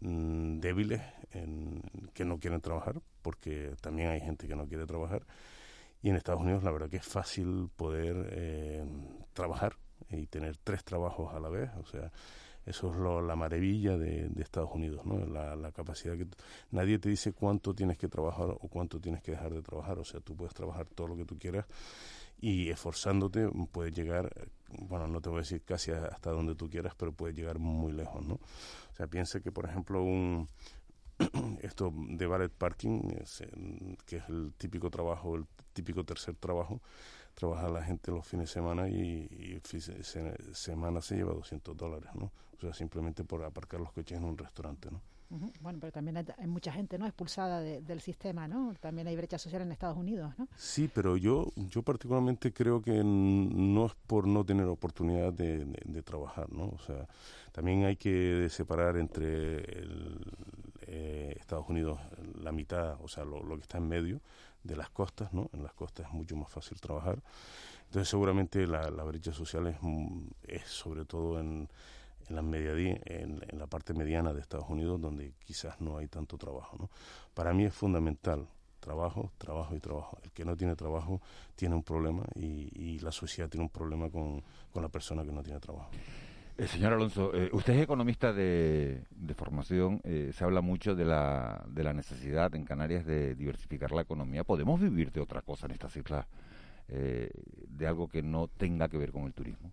[0.00, 1.82] mm, débiles en,
[2.14, 5.26] que no quieren trabajar, porque también hay gente que no quiere trabajar,
[6.00, 8.82] y en Estados Unidos la verdad que es fácil poder eh,
[9.34, 9.76] trabajar
[10.08, 12.10] y tener tres trabajos a la vez, o sea,
[12.68, 15.24] eso es la maravilla de, Estados Unidos, ¿no?
[15.26, 16.26] La, capacidad que...
[16.70, 19.98] Nadie te dice cuánto tienes que trabajar o cuánto tienes que dejar de trabajar.
[19.98, 21.66] O sea, tú puedes trabajar todo lo que tú quieras
[22.40, 24.30] y esforzándote puedes llegar,
[24.68, 27.92] bueno, no te voy a decir casi hasta donde tú quieras, pero puedes llegar muy
[27.92, 28.34] lejos, ¿no?
[28.34, 30.48] O sea, piensa que, por ejemplo, un
[31.62, 33.00] esto de ballet parking,
[34.06, 36.80] que es el típico trabajo, el típico tercer trabajo,
[37.34, 39.60] trabaja la gente los fines de semana y, y
[40.52, 42.32] semana se lleva 200 dólares, ¿no?
[42.56, 45.00] O sea, simplemente por aparcar los coches en un restaurante, ¿no?
[45.60, 48.74] Bueno, pero también hay, mucha gente no expulsada del sistema, ¿no?
[48.80, 50.48] También hay brecha social en Estados Unidos, ¿no?
[50.56, 56.50] Sí, pero yo yo particularmente creo que no es por no tener oportunidad de, trabajar,
[56.50, 56.68] ¿no?
[56.68, 57.06] O sea,
[57.52, 60.18] también hay que separar entre el,
[60.88, 62.00] eh, Estados Unidos
[62.40, 64.20] la mitad, o sea, lo, que está en medio
[64.64, 65.50] de las costas, ¿no?
[65.52, 67.22] En las costas es mucho más fácil trabajar.
[67.86, 71.68] Entonces, seguramente la, brecha social es, mm, es sobre todo en,
[72.28, 76.36] en la, en, en, la parte mediana de Estados Unidos, donde quizás no hay tanto
[76.36, 76.76] trabajo.
[76.78, 76.90] ¿no?
[77.34, 78.48] Para mí es fundamental
[78.80, 80.18] trabajo, trabajo y trabajo.
[80.22, 81.20] El que no tiene trabajo
[81.54, 84.42] tiene un problema y, la sociedad tiene un problema con,
[84.74, 85.90] la persona que no tiene trabajo.
[86.58, 91.64] Eh, señor Alonso, eh, usted es economista de, formación, eh, se habla mucho de la,
[91.68, 94.42] de la necesidad en Canarias de diversificar la economía.
[94.42, 96.26] ¿Podemos vivir de otra cosa en estas islas,
[96.88, 99.70] de algo que no tenga que ver con el turismo?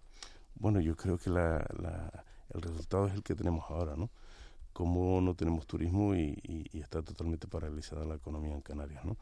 [0.54, 1.66] Bueno, yo creo que la,
[2.54, 4.12] el resultado es el que tenemos ahora, ¿no?
[4.72, 9.18] Como no tenemos turismo y, está totalmente paralizada la economía en Canarias, ¿no?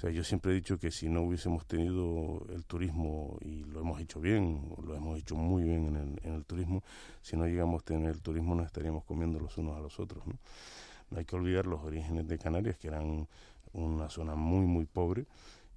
[0.00, 3.80] O sea, yo siempre he dicho que si no hubiésemos tenido el turismo, y lo
[3.80, 6.82] hemos hecho bien, lo hemos hecho muy bien en el, en turismo,
[7.20, 10.26] si no llegamos a tener el turismo nos estaríamos comiendo los unos a los otros,
[10.26, 10.38] ¿no?
[11.10, 13.28] No hay que olvidar los orígenes de Canarias, que eran
[13.74, 15.26] una zona muy, muy pobre,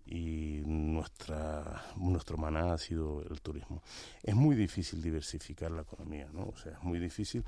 [0.05, 3.81] y nuestra, nuestro maná ha sido el turismo.
[4.21, 6.45] Es muy difícil diversificar la economía, ¿no?
[6.45, 7.43] O sea, es muy difícil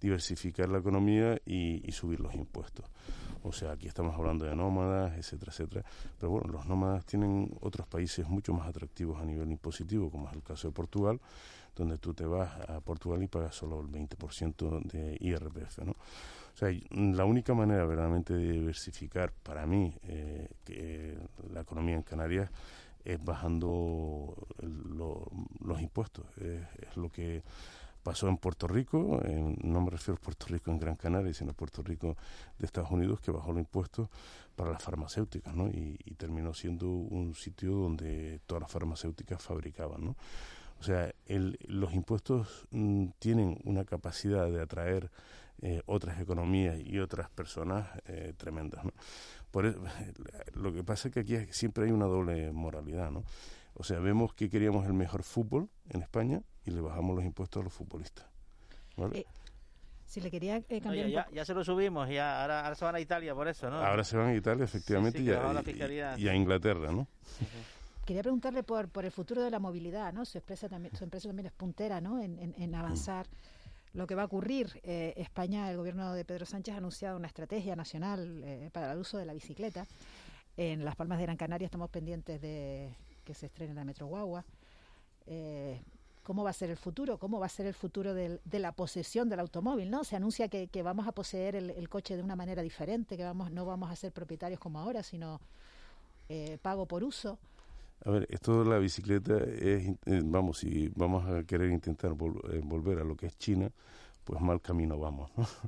[0.00, 2.86] diversificar la economía y, subir los impuestos.
[3.42, 5.84] O sea, aquí estamos hablando de nómadas, etcétera, etcétera.
[6.18, 10.34] Pero bueno, los nómadas tienen otros países mucho más atractivos a nivel impositivo, como es
[10.34, 11.20] el caso de Portugal,
[11.74, 15.92] donde tú te vas a Portugal y pagas solo el 20% de IRPF, ¿no?
[15.92, 21.16] O sea, la única manera verdaderamente de diversificar para mí eh, que
[21.52, 22.50] la economía en Canarias
[23.04, 24.36] es bajando
[25.60, 26.26] los impuestos.
[26.36, 27.42] Es, lo que
[28.02, 29.20] pasó en Puerto Rico,
[29.62, 32.16] no me refiero a Puerto Rico en Gran Canaria, sino a Puerto Rico
[32.58, 34.08] de Estados Unidos, que bajó los impuestos
[34.56, 35.68] para las farmacéuticas, ¿no?
[35.68, 40.16] Y, terminó siendo un sitio donde todas las farmacéuticas fabricaban, ¿no?
[40.80, 41.14] O sea,
[41.66, 45.10] los impuestos mm, tienen una capacidad de atraer
[45.62, 48.82] eh, otras economías y otras personas eh, tremendas.
[48.82, 48.92] ¿no?
[49.50, 49.74] Por e,
[50.54, 53.10] lo que pasa es que aquí siempre hay una doble moralidad.
[53.10, 53.24] ¿no?
[53.80, 57.62] O sea, vemos que queríamos el mejor fútbol en España y le bajamos los impuestos
[57.62, 58.26] a los futbolistas.
[58.94, 59.20] ¿vale?
[59.20, 59.26] Eh,
[60.04, 63.34] si le quería cambiar ya, se lo subimos y ahora, ahora, se van a Italia
[63.34, 63.78] por eso, ¿no?
[63.78, 67.08] Ahora se van a Italia, efectivamente, y, a, Inglaterra, ¿no?
[68.04, 70.26] Quería preguntarle por, por el futuro de la movilidad, ¿no?
[70.26, 72.20] Su empresa también, su empresa también es puntera, ¿no?
[72.20, 73.28] En, en, avanzar
[73.94, 74.78] lo que va a ocurrir.
[74.82, 78.98] Eh, España, el gobierno de Pedro Sánchez ha anunciado una estrategia nacional eh, para el
[78.98, 79.86] uso de la bicicleta.
[80.58, 84.44] En Las Palmas de Gran Canaria estamos pendientes de que se estrene la Metro Guagua.
[85.26, 85.80] Eh,
[86.22, 87.18] ¿Cómo va a ser el futuro?
[87.18, 89.90] ¿Cómo va a ser el futuro de la posesión del automóvil?
[89.90, 90.04] ¿no?
[90.04, 93.64] Se anuncia que, vamos a poseer el, coche de una manera diferente, que vamos, no
[93.64, 95.40] vamos a ser propietarios como ahora, sino
[96.62, 97.38] pago por uso.
[98.04, 102.60] A ver, esto de la bicicleta es, eh, vamos, si vamos a querer intentar eh,
[102.64, 103.70] volver a lo que es China,
[104.24, 105.46] pues mal camino vamos, ¿no?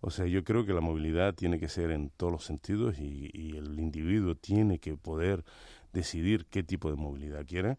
[0.00, 3.56] O sea, yo creo que la movilidad tiene que ser en todos los sentidos y,
[3.56, 5.44] el individuo tiene que poder
[5.92, 7.78] decidir qué tipo de movilidad quiere.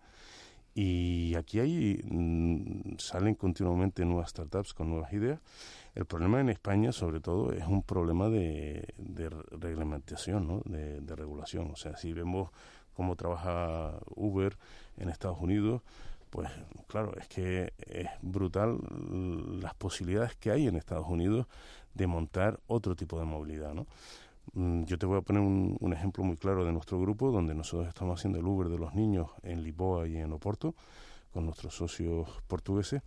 [0.76, 5.40] Y aquí hay, mm, salen continuamente nuevas startups con nuevas ideas.
[5.96, 10.62] El problema en España, sobre todo, es un problema de, de reglamentación, ¿no?
[10.66, 11.72] de, de regulación.
[11.72, 12.52] O sea, si vemos
[12.94, 14.58] cómo trabaja Uber
[14.98, 15.82] en Estados Unidos,
[16.30, 16.50] pues
[16.88, 18.80] claro, es que es brutal
[19.62, 21.48] las posibilidades que hay en Estados Unidos
[21.94, 23.88] de montar otro tipo de movilidad, ¿no?
[24.54, 27.88] Mm, yo te voy a poner un, ejemplo muy claro de nuestro grupo, donde nosotros
[27.88, 30.76] estamos haciendo el Uber de los niños en Lisboa y en Oporto,
[31.32, 33.02] con nuestros socios portugueses,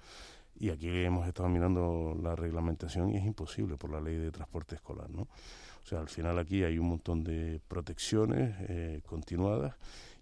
[0.58, 4.76] y aquí hemos estado mirando la reglamentación y es imposible por la ley de transporte
[4.76, 5.22] escolar, ¿no?
[5.22, 9.74] O sea, al final aquí hay un montón de protecciones eh, continuadas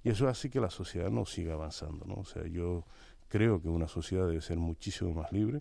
[0.02, 2.14] y eso hace que la sociedad no siga avanzando, ¿no?
[2.14, 2.84] O sea, yo
[3.28, 5.60] creo que una sociedad debe ser muchísimo más libre,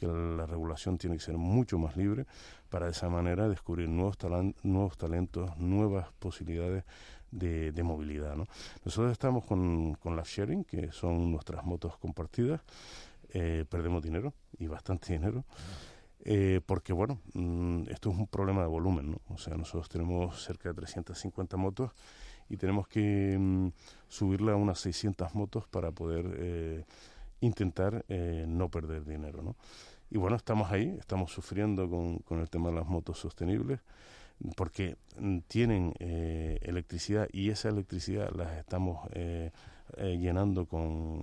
[0.00, 2.26] que la, regulación tiene que ser mucho más libre
[2.70, 4.16] para de esa manera descubrir nuevos,
[4.62, 6.84] nuevos talentos, nuevas posibilidades
[7.30, 8.34] de, movilidad.
[8.36, 8.46] ¿no?
[8.84, 12.60] Nosotros estamos con, con la sharing, que son nuestras motos compartidas,
[13.32, 15.44] eh, perdemos dinero y bastante dinero.
[16.22, 19.20] Eh, porque bueno, mm, esto es un problema de volumen, ¿no?
[19.34, 21.92] O sea, nosotros tenemos cerca de 350 motos
[22.50, 23.68] y tenemos que mm,
[24.08, 26.84] subirla a unas 600 motos para poder eh,
[27.40, 29.56] intentar no perder dinero, ¿no?
[30.10, 33.80] Y bueno, estamos ahí, estamos sufriendo con, con el tema de las motos sostenibles
[34.56, 34.96] porque
[35.48, 39.06] tienen electricidad y esa electricidad las estamos
[39.96, 41.22] llenando con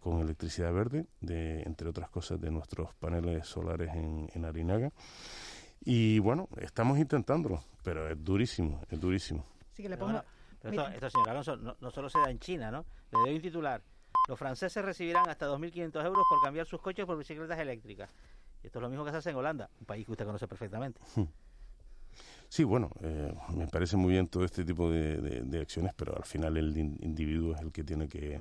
[0.00, 4.90] con electricidad verde, de, entre otras cosas de nuestros paneles solares en, en Arinaga.
[5.84, 9.44] Y bueno, estamos intentándolo, pero es durísimo, es durísimo.
[9.72, 10.22] Sí que le pongo...
[10.62, 12.84] esto, señor Alonso, no, solo se da en China, ¿no?
[13.12, 13.82] Le doy un titular.
[14.28, 18.10] Los franceses recibirán hasta 2.500 euros por cambiar sus coches por bicicletas eléctricas.
[18.62, 20.46] Y esto es lo mismo que se hace en Holanda, un país que usted conoce
[20.46, 21.00] perfectamente.
[21.16, 21.24] Hmm.
[22.50, 26.56] Sí, bueno, eh, me parece muy bien todo este tipo de, acciones, pero al final
[26.56, 28.40] el individuo es el que tiene que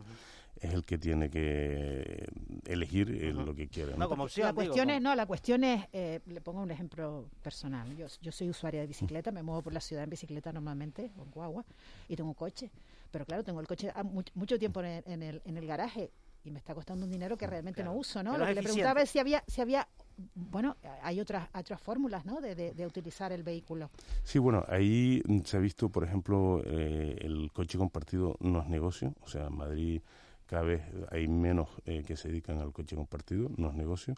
[0.60, 2.28] es el que tiene que
[2.66, 3.96] elegir eh, lo que quiere.
[3.96, 4.10] ¿no?
[4.10, 7.96] como la cuestión es, no, la cuestión es, eh, le pongo un ejemplo personal.
[7.96, 11.30] Yo, yo soy usuaria de bicicleta, me muevo por la ciudad en bicicleta normalmente, con
[11.30, 11.64] guagua,
[12.10, 12.72] y tengo un coche.
[13.12, 13.92] Pero claro, tengo el coche
[14.34, 16.12] mucho, tiempo en el, en el, garaje
[16.44, 18.38] y me está costando un dinero que realmente no uso, ¿no?
[18.38, 19.88] Lo que le preguntaba es si había, si había
[20.34, 22.42] bueno, hay otras otras fórmulas, ¿no?
[22.42, 23.90] De, de, utilizar el vehículo.
[24.24, 29.14] Sí, bueno, ahí se ha visto, por ejemplo, eh, el coche compartido no es negocio,
[29.22, 30.02] o sea, en Madrid
[30.48, 34.16] cada vez hay menos eh, que se dedican al coche compartido, no es negocio.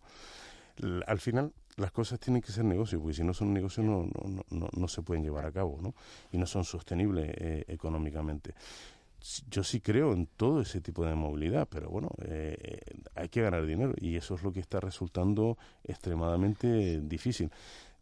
[1.06, 4.46] al final, las cosas tienen que ser negocio, porque si no son negocios no, no,
[4.50, 5.96] no, no se pueden llevar a cabo, ¿no?
[6.32, 8.54] Y no son sostenibles eh, económicamente
[9.50, 12.80] yo sí creo en todo ese tipo de movilidad, pero bueno, eh,
[13.16, 17.52] hay que ganar dinero y eso es lo que está resultando extremadamente difícil.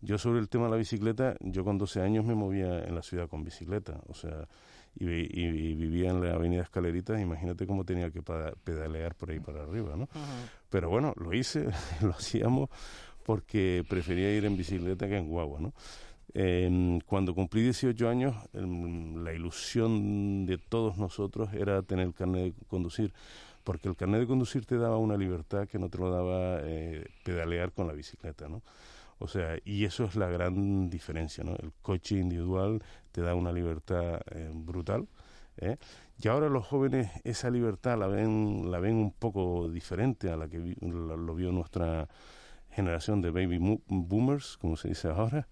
[0.02, 3.02] Yo sobre el tema de la bicicleta, yo con 12 años me movía en la
[3.02, 4.48] ciudad con bicicleta, o sea,
[4.96, 8.22] y, vivía en la avenida Escaleritas, imagínate cómo tenía que
[8.64, 10.08] pedalear por ahí para arriba, ¿no?
[10.70, 11.66] Pero bueno, lo hice,
[12.02, 12.70] lo hacíamos
[13.28, 15.74] porque prefería ir en bicicleta que en guagua, ¿no?
[17.08, 23.14] cuando cumplí 18 años, la ilusión de todos nosotros era tener el carnet de conducir,
[23.64, 27.06] porque el carnet de conducir te daba una libertad que no te lo daba eh,
[27.24, 28.62] pedalear con la bicicleta, ¿no?
[29.20, 31.56] O sea, y eso es la gran diferencia, ¿no?
[31.56, 35.08] El coche individual te da una libertad eh, brutal,
[35.58, 35.78] ¿eh?
[36.22, 40.48] Y ahora los jóvenes esa libertad la ven, la ven un poco diferente a la
[40.48, 42.08] que lo vio nuestra
[42.78, 45.48] generación de baby boomers, como se dice ahora,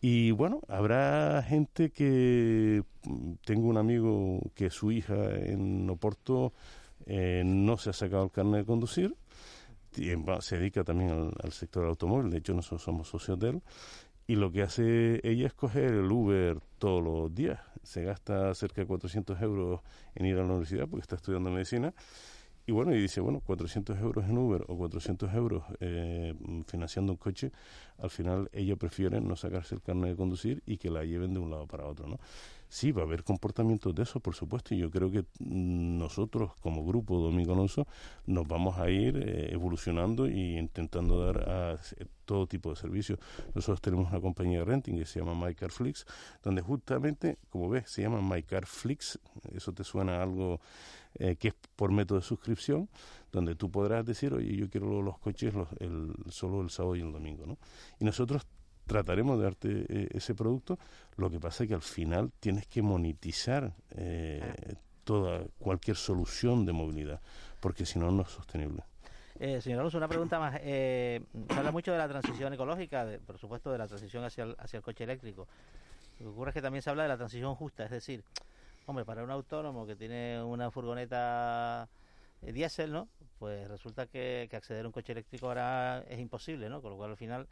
[0.00, 6.54] y bueno, habrá gente que mm, tengo un amigo que su hija en Oporto
[7.04, 9.14] eh, no se ha sacado el carnet de conducir,
[9.98, 13.62] y, se dedica también al, sector automóvil, de hecho nosotros somos socios de él,
[14.26, 18.80] y lo que hace ella es coger el Uber todos los días, se gasta cerca
[18.80, 19.80] de 400 euros
[20.14, 21.92] en ir a la universidad porque está estudiando medicina,
[22.66, 26.34] y bueno, y dice, bueno, 400 euros en Uber o 400 euros eh,
[26.66, 27.52] financiando un coche,
[27.98, 31.38] al final ella prefiere no sacarse el carnet de conducir y que la lleven de
[31.38, 32.18] un lado para otro, ¿no?
[32.68, 36.84] Sí, va a haber comportamientos de eso, por supuesto, y yo creo que nosotros como
[36.84, 37.86] grupo Domingo Alonso
[38.26, 41.78] nos vamos a ir eh, evolucionando y intentando dar a,
[42.24, 43.20] todo tipo de servicios.
[43.54, 46.06] Nosotros tenemos una compañía de renting que se llama MyCarFlix,
[46.42, 49.20] donde justamente, como ves, se llama MyCarFlix,
[49.54, 50.60] eso te suena algo
[51.18, 52.88] eh, que es por método de suscripción,
[53.32, 57.12] donde tú podrás decir, oye, yo quiero los coches el, solo el sábado y el
[57.12, 57.58] domingo, ¿no?
[57.98, 58.46] Y nosotros
[58.86, 60.78] trataremos de darte eh, ese producto,
[61.16, 64.74] lo que pasa es que al final tienes que monetizar eh,
[65.04, 67.20] toda cualquier solución de movilidad,
[67.60, 68.84] porque si no, no es sostenible.
[69.38, 70.58] Eh, señor Alonso, una pregunta más.
[70.62, 74.56] se habla mucho de la transición ecológica, de, por supuesto, de la transición hacia el,
[74.58, 75.46] hacia el coche eléctrico.
[76.20, 78.24] Lo que ocurre es que también se habla de la transición justa, es decir,
[78.88, 81.88] Hombre, para un autónomo que tiene una furgoneta
[82.40, 83.08] eh, diésel, ¿no?
[83.36, 86.80] Pues resulta que, acceder a un coche eléctrico ahora es imposible, ¿no?
[86.80, 87.48] Con lo cual al final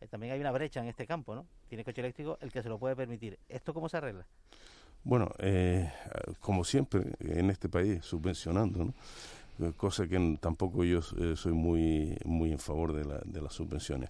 [0.00, 1.46] eh, también hay una brecha en este campo, ¿no?
[1.68, 3.38] Tiene coche eléctrico el que se lo puede permitir.
[3.50, 4.26] ¿Esto cómo se arregla?
[5.04, 5.92] Bueno, eh,
[6.40, 8.86] como siempre en este país, subvencionando,
[9.58, 9.72] ¿no?
[9.76, 14.08] cosa que tampoco yo soy muy muy en favor de, la, de las subvenciones.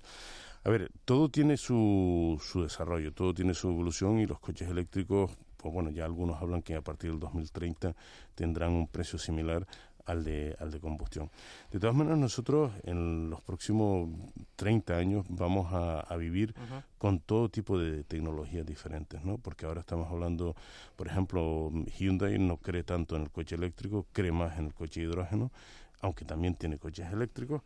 [0.62, 5.30] A ver, todo tiene su, su desarrollo, todo tiene su evolución y los coches eléctricos
[5.58, 7.94] pues bueno, ya algunos hablan que a partir del 2030
[8.34, 9.66] tendrán un precio similar
[10.08, 11.30] al de, al de combustión.
[11.70, 14.08] De todas maneras, nosotros en los próximos
[14.56, 16.54] 30 años vamos a, vivir
[16.96, 19.38] con todo tipo de tecnologías diferentes, ¿no?
[19.38, 20.56] Porque ahora estamos hablando,
[20.96, 25.02] por ejemplo, Hyundai no cree tanto en el coche eléctrico, cree más en el coche
[25.02, 25.52] hidrógeno,
[26.00, 27.62] aunque también tiene coches eléctricos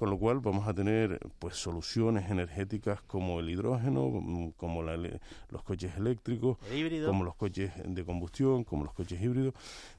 [0.00, 5.62] con lo cual vamos a tener pues soluciones energéticas como el hidrógeno, mm, como los
[5.62, 6.56] coches eléctricos,
[7.04, 9.52] como los coches de combustión, como los coches híbridos.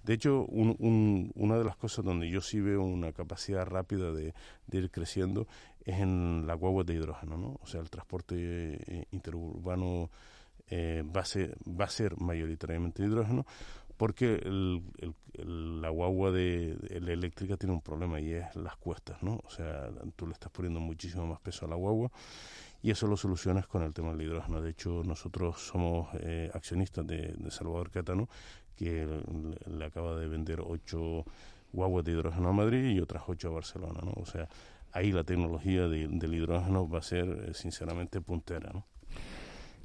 [0.03, 4.33] De hecho, una de las cosas donde yo sí veo una capacidad rápida de,
[4.71, 5.45] ir creciendo
[5.85, 7.59] es en la guagua de hidrógeno, ¿no?
[7.61, 10.09] O sea, el transporte eh, interurbano
[10.73, 13.45] eh, va, a ser, va a ser mayoritariamente hidrógeno,
[14.01, 14.81] porque el,
[15.81, 19.39] la guagua de, la eléctrica tiene un problema y es las cuestas, ¿no?
[19.45, 22.11] O sea, tú le estás poniendo muchísimo más peso a la guagua
[22.81, 24.59] y eso lo solucionas con el tema del hidrógeno.
[24.59, 28.27] De hecho, nosotros somos eh, accionistas de, Salvador Catano,
[28.75, 29.07] que
[29.67, 31.23] le, acaba de vender ocho
[31.71, 34.13] guaguas de hidrógeno a Madrid y otras ocho a Barcelona, ¿no?
[34.15, 34.49] O sea,
[34.93, 38.83] ahí la tecnología del hidrógeno va a ser, eh, sinceramente, puntera, ¿no?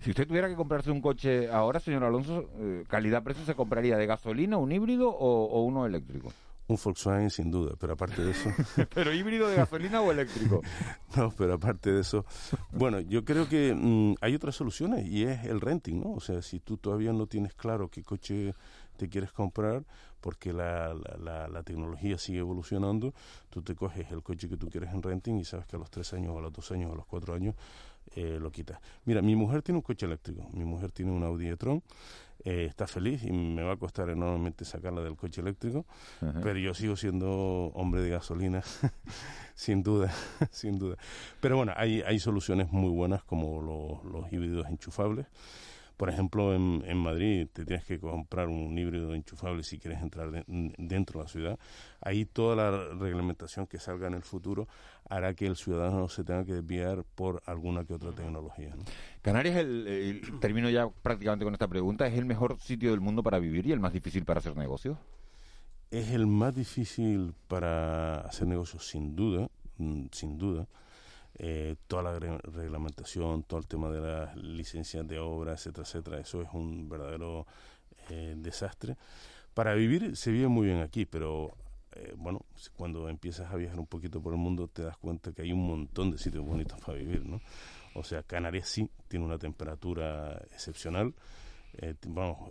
[0.07, 4.07] Si usted tuviera que comprarse un coche ahora, señor Alonso, eh, calidad-precio, ¿se compraría de
[4.07, 6.33] gasolina, un híbrido o, uno eléctrico?
[6.69, 8.49] Un Volkswagen sin duda, pero aparte de eso...
[8.95, 10.63] ¿Pero híbrido de gasolina o eléctrico?
[11.17, 12.25] no, pero aparte de eso...
[12.71, 16.13] Bueno, yo creo que mm, hay otras soluciones y es el renting, ¿no?
[16.13, 18.55] O sea, si tú todavía no tienes claro qué coche
[18.97, 19.85] te quieres comprar,
[20.21, 23.13] porque la, la, la, tecnología sigue evolucionando,
[23.51, 25.91] tú te coges el coche que tú quieres en renting y sabes que a los
[25.91, 27.57] tres años, o a los dos años, o a los cuatro años
[28.15, 28.79] eh, lo quitas.
[29.05, 31.83] Mira, mi mujer tiene un coche eléctrico, mi mujer tiene un Audi e-tron,
[32.45, 35.85] eh, está feliz y me va a costar enormemente sacarla del coche eléctrico,
[36.43, 38.63] pero yo sigo siendo hombre de gasolina,
[39.55, 40.13] sin duda,
[40.51, 40.97] sin duda.
[41.41, 45.27] Pero bueno, hay, hay soluciones muy buenas como los híbridos enchufables.
[45.97, 50.45] Por ejemplo, en, en, Madrid te tienes que comprar un híbrido enchufable si quieres entrar
[50.47, 51.59] dentro de la ciudad.
[52.03, 54.69] Ahí toda la reglamentación que salga en el futuro
[55.09, 58.75] hará que el ciudadano se tenga que desviar por alguna que otra tecnología.
[59.23, 63.39] Canarias, el, termino ya prácticamente con esta pregunta, ¿es el mejor sitio del mundo para
[63.39, 64.99] vivir y el más difícil para hacer negocios?
[65.91, 70.67] Es el más difícil para hacer negocios, sin duda, mm, sin duda
[71.39, 76.19] eh, toda la reglamentación, todo el tema de las licencias de obra, etcétera, etcétera.
[76.21, 77.47] Eso es un verdadero
[78.09, 78.97] eh, desastre.
[79.53, 81.55] Para vivir se vive muy bien aquí, pero
[81.93, 82.41] eh, bueno,
[82.77, 85.67] cuando empiezas a viajar un poquito por el mundo te das cuenta que hay un
[85.67, 87.41] montón de sitios bonitos para vivir, ¿no?
[87.95, 91.15] O sea, Canarias sí tiene una temperatura excepcional.
[91.75, 92.51] Eh, vamos,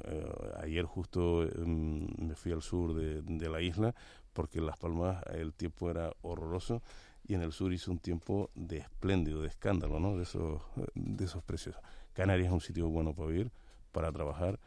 [0.61, 3.95] ayer justo em, me fui al sur de, de, la isla
[4.33, 6.83] porque en Las Palmas el tiempo era horroroso
[7.27, 10.17] y en el sur hizo un tiempo de espléndido, de escándalo, ¿no?
[10.17, 10.61] De esos,
[10.93, 11.75] de esos precios.
[12.13, 13.51] Canarias es un sitio bueno para vivir,
[13.91, 14.59] para trabajar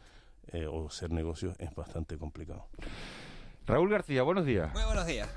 [0.53, 2.67] eh, o hacer negocios es bastante complicado.
[3.67, 4.73] Raúl García, buenos días.
[4.73, 5.29] Muy buenos días.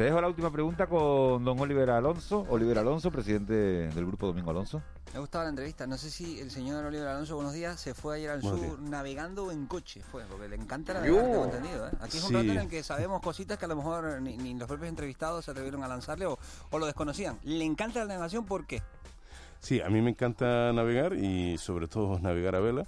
[0.00, 4.50] Te dejo la última pregunta con don Oliver Alonso, Oliver Alonso, presidente del grupo Domingo
[4.50, 4.80] Alonso.
[5.12, 5.86] Me ha gustado la entrevista.
[5.86, 9.52] No sé si el señor Oliver Alonso, buenos días, se fue ayer al sur navegando
[9.52, 10.00] en coche.
[10.00, 11.86] Fue, porque le encanta la tengo entendido.
[11.86, 11.90] ¿eh?
[12.00, 14.66] Aquí es un rato en el que sabemos cositas que a lo mejor ni, los
[14.66, 16.38] propios entrevistados se atrevieron a lanzarle o,
[16.70, 17.38] o lo desconocían.
[17.42, 18.46] ¿Le encanta la navegación?
[18.46, 18.82] ¿Por qué?
[19.60, 22.86] Sí, a mí me encanta navegar y sobre todo navegar a vela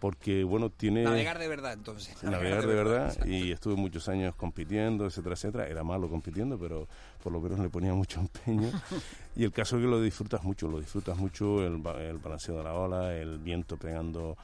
[0.00, 2.20] porque bueno tiene navegar de verdad entonces.
[2.24, 5.66] Navegar, de, verdad, y estuve muchos años compitiendo etcétera etcétera.
[5.68, 6.88] Era malo compitiendo pero
[7.22, 8.70] por lo menos le ponía mucho empeño.
[9.36, 12.64] Y el caso es que lo disfrutas mucho lo disfrutas mucho el, el balanceo de
[12.64, 14.36] la ola el viento pegando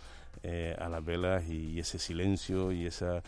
[0.43, 3.23] eh, a las velas y ese silencio y esa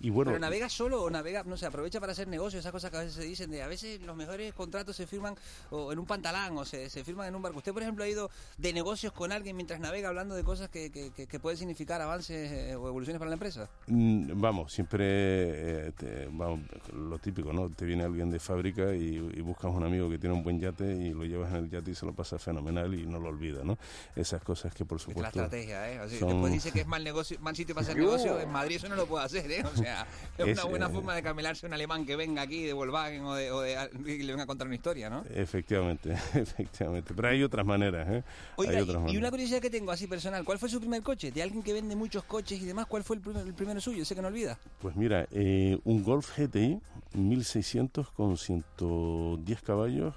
[0.00, 2.90] y bueno, Pero navega solo o navega, no sé, aprovecha para hacer negocios, esas cosas
[2.90, 5.34] que a veces se dicen de a veces los mejores contratos se firman
[5.70, 7.58] o en un pantalán o se, se firman en un barco.
[7.58, 10.90] Usted, por ejemplo, ha ido de negocios con alguien mientras navega hablando de cosas que,
[10.90, 13.68] que, pueden significar avances eh, o evoluciones para la empresa.
[13.86, 16.60] Mm, vamos, siempre, eh, vamos,
[16.92, 17.70] lo típico, ¿no?
[17.70, 19.18] Te viene alguien de fábrica y,
[19.48, 21.94] buscas un amigo que tiene un buen yate y lo llevas en el yate y
[21.94, 23.78] se lo pasa fenomenal y no lo olvida, ¿no?
[24.14, 25.28] Esas cosas que por supuesto...
[25.28, 26.06] Es la estrategia, ¿eh?
[26.06, 28.96] Después dice que es mal, negocio, mal sitio para hacer negocio, en Madrid eso no
[28.96, 29.64] lo puede hacer, ¿eh?
[29.64, 29.87] O sea,
[30.38, 33.34] es, una buena eh, forma de camelarse un alemán que venga aquí de Volkswagen o
[33.34, 35.24] de, o de, y le venga a contar una historia, ¿no?
[35.34, 37.12] Efectivamente, efectivamente.
[37.14, 38.24] Pero hay otras maneras, ¿eh?
[38.56, 41.30] Oiga, y, una curiosidad que tengo así personal, ¿cuál fue su primer coche?
[41.30, 44.02] De alguien que vende muchos coches y demás, ¿cuál fue el, primer, el primero suyo?
[44.02, 44.58] Ese que no olvida.
[44.80, 46.80] Pues mira, eh, un Golf GTI
[47.14, 50.14] 1600 con 110 caballos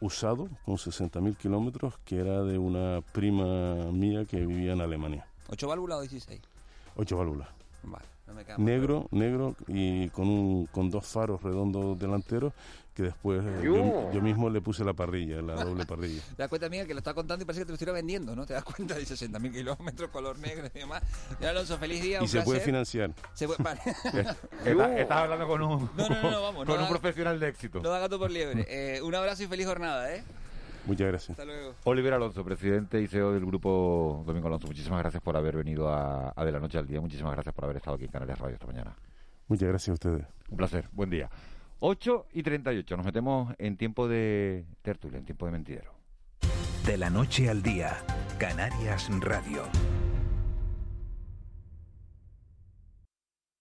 [0.00, 5.26] usado con 60.000 kilómetros que era de una prima mía que vivía en Alemania.
[5.48, 6.40] ¿Ocho válvulas o 16?
[6.96, 7.48] Ocho válvulas.
[7.84, 8.11] Vale
[8.58, 12.52] negro, negro y con, un, con dos faros redondos delanteros
[12.94, 16.20] que después eh, yo, mismo le puse la parrilla, la doble parrilla.
[16.36, 18.36] Te das cuenta, Miguel, que lo está contando y parece que te lo estuviera vendiendo,
[18.36, 18.44] ¿no?
[18.44, 21.02] Te das cuenta de 60.000 kilómetros, color negro y demás.
[21.40, 22.22] Y Alonso, feliz día.
[22.22, 23.12] Y se puede financiar.
[23.32, 23.80] Se puede, vale.
[25.00, 27.80] estás, hablando con un, no, no, no, vamos, con un profesional de éxito.
[27.80, 28.66] No da gato por liebre.
[28.68, 30.22] Eh, un abrazo y feliz jornada, ¿eh?
[30.86, 31.30] Muchas gracias.
[31.30, 31.74] Hasta luego.
[31.84, 34.66] Oliver Alonso, presidente y CEO del grupo Domingo Alonso.
[34.66, 37.00] Muchísimas gracias por haber venido a, De la Noche al Día.
[37.00, 38.96] Muchísimas gracias por haber estado aquí en Canarias Radio esta mañana.
[39.48, 40.26] Muchas gracias a ustedes.
[40.50, 40.88] Un placer.
[40.92, 41.30] Buen día.
[41.80, 42.96] 8 y 38.
[42.96, 45.92] Nos metemos en tiempo de tertulia, en tiempo de mentidero.
[46.86, 47.96] De la Noche al Día.
[48.38, 49.62] Canarias Radio.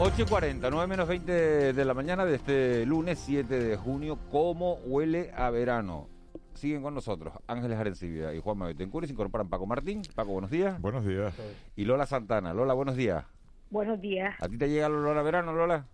[0.00, 4.16] 8 y 40, 9 menos 20 de la mañana de este lunes 7 de junio.
[4.30, 6.06] ¿Cómo huele a verano?
[6.54, 10.02] Siguen con nosotros Ángeles Arencibia y Juan y se incorporan Paco Martín.
[10.14, 10.80] Paco, buenos días.
[10.80, 11.34] Buenos días.
[11.74, 12.54] Y Lola Santana.
[12.54, 13.24] Lola, buenos días.
[13.70, 14.40] Buenos días.
[14.40, 15.86] ¿A ti te llega el olor a verano, Lola?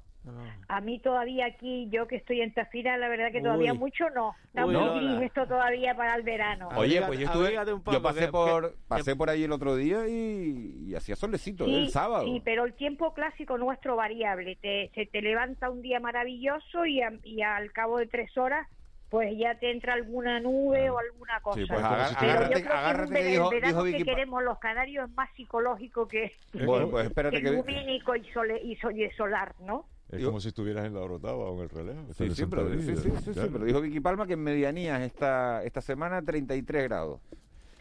[0.68, 3.78] A mí todavía aquí, yo que estoy en Tafira, la verdad que todavía Uy.
[3.78, 4.34] mucho no.
[4.46, 5.14] Está Uy, muy Lola.
[5.16, 6.68] gris esto todavía para el verano.
[6.76, 9.76] Oye, pues yo estuve, poco, yo pasé que- por, que- pasé por ahí el otro
[9.76, 11.66] día y, y hacía solecito.
[11.66, 12.24] Sí, el sábado.
[12.24, 14.56] sí, pero el tiempo clásico nuestro variable.
[14.56, 18.66] Te, se te levanta un día maravilloso y, a- y al cabo de tres horas,
[19.10, 21.60] pues ya te entra alguna nube o alguna cosa.
[21.60, 24.04] Sí, pues agar- pero agárrate- yo creo que agárrate dijo- el verano dijo Vicky que
[24.04, 26.32] queremos los canarios es más psicológico que,
[26.64, 27.50] Bueno, pues espérate que que...
[27.52, 29.84] lumínico y, sole, y, sol- y solar, ¿no?
[30.10, 32.06] Es como si estuvieras en la Orotava o en el relevo.
[32.16, 33.50] Sí, sí, pero, sí, sí, sí, sí, claro.
[33.52, 37.20] pero dijo Vicky Palma que en medianías esta, esta semana 33 grados.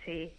[0.06, 0.32] Sí.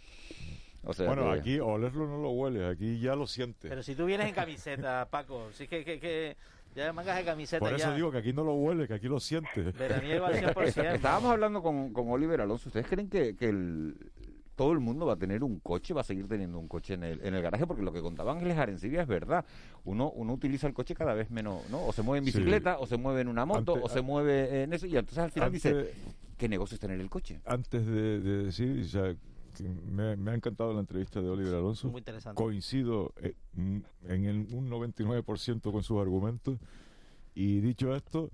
[0.83, 3.69] O sea bueno, que- aquí olerlo no lo hueles, aquí ya lo sientes.
[3.69, 6.35] Pero si tú vienes en camiseta, Paco, si es que, que, que
[6.75, 7.95] ya mangas de camiseta Por eso ya.
[7.95, 9.73] digo que aquí no lo hueles, que aquí lo sientes.
[9.77, 10.83] Veraniego al 100%.
[10.95, 12.69] Estábamos hablando con, con Oliver Alonso.
[12.69, 13.95] ¿Ustedes creen que, que el-
[14.55, 17.03] todo el mundo va a tener un coche, va a seguir teniendo un coche en
[17.03, 17.67] el, en el garaje?
[17.67, 19.45] Porque lo que contaba Ángeles Arencibia es verdad.
[19.83, 21.85] Uno, uno utiliza el coche cada vez menos, ¿no?
[21.85, 22.37] O se mueve en Sí.
[22.39, 24.85] bicicleta, o se mueve en una moto, Ante- o se mueve en eso.
[24.87, 25.93] Y entonces al final dice,
[26.37, 27.41] ¿qué negocio es tener el coche?
[27.45, 29.15] Antes de, de decir, o sea,
[29.55, 31.89] que me, me ha encantado la entrevista de Oliver Alonso.
[31.89, 32.41] Muy interesante.
[32.41, 33.77] Coincido eh, mm,
[34.09, 36.57] en el, un 99% con sus argumentos.
[37.35, 38.29] Y dicho esto,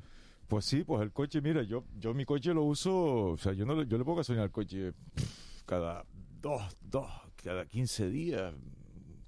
[0.47, 3.65] pues sí, pues el coche, mira, yo yo mi coche lo uso, o sea, yo
[3.65, 6.03] no le- yo le pongo gasolina al coche pff, cada
[6.41, 7.07] dos, dos,
[7.43, 8.53] cada 15 días,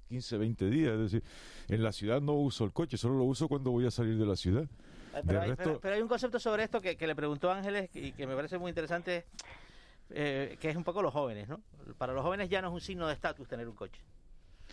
[0.08, 0.92] 15, 20 días.
[0.94, 1.22] Es decir,
[1.68, 4.26] en la ciudad no uso el coche, solo lo uso cuando voy a salir de
[4.26, 4.66] la ciudad.
[5.26, 7.88] Pero hay, resto- pero- pero hay un concepto sobre esto que, que le preguntó Ángeles
[7.94, 9.24] y que me parece muy interesante,
[10.10, 11.60] eh, que es un poco los jóvenes, ¿no?
[11.98, 14.00] Para los jóvenes ya no es un signo de estatus tener un coche.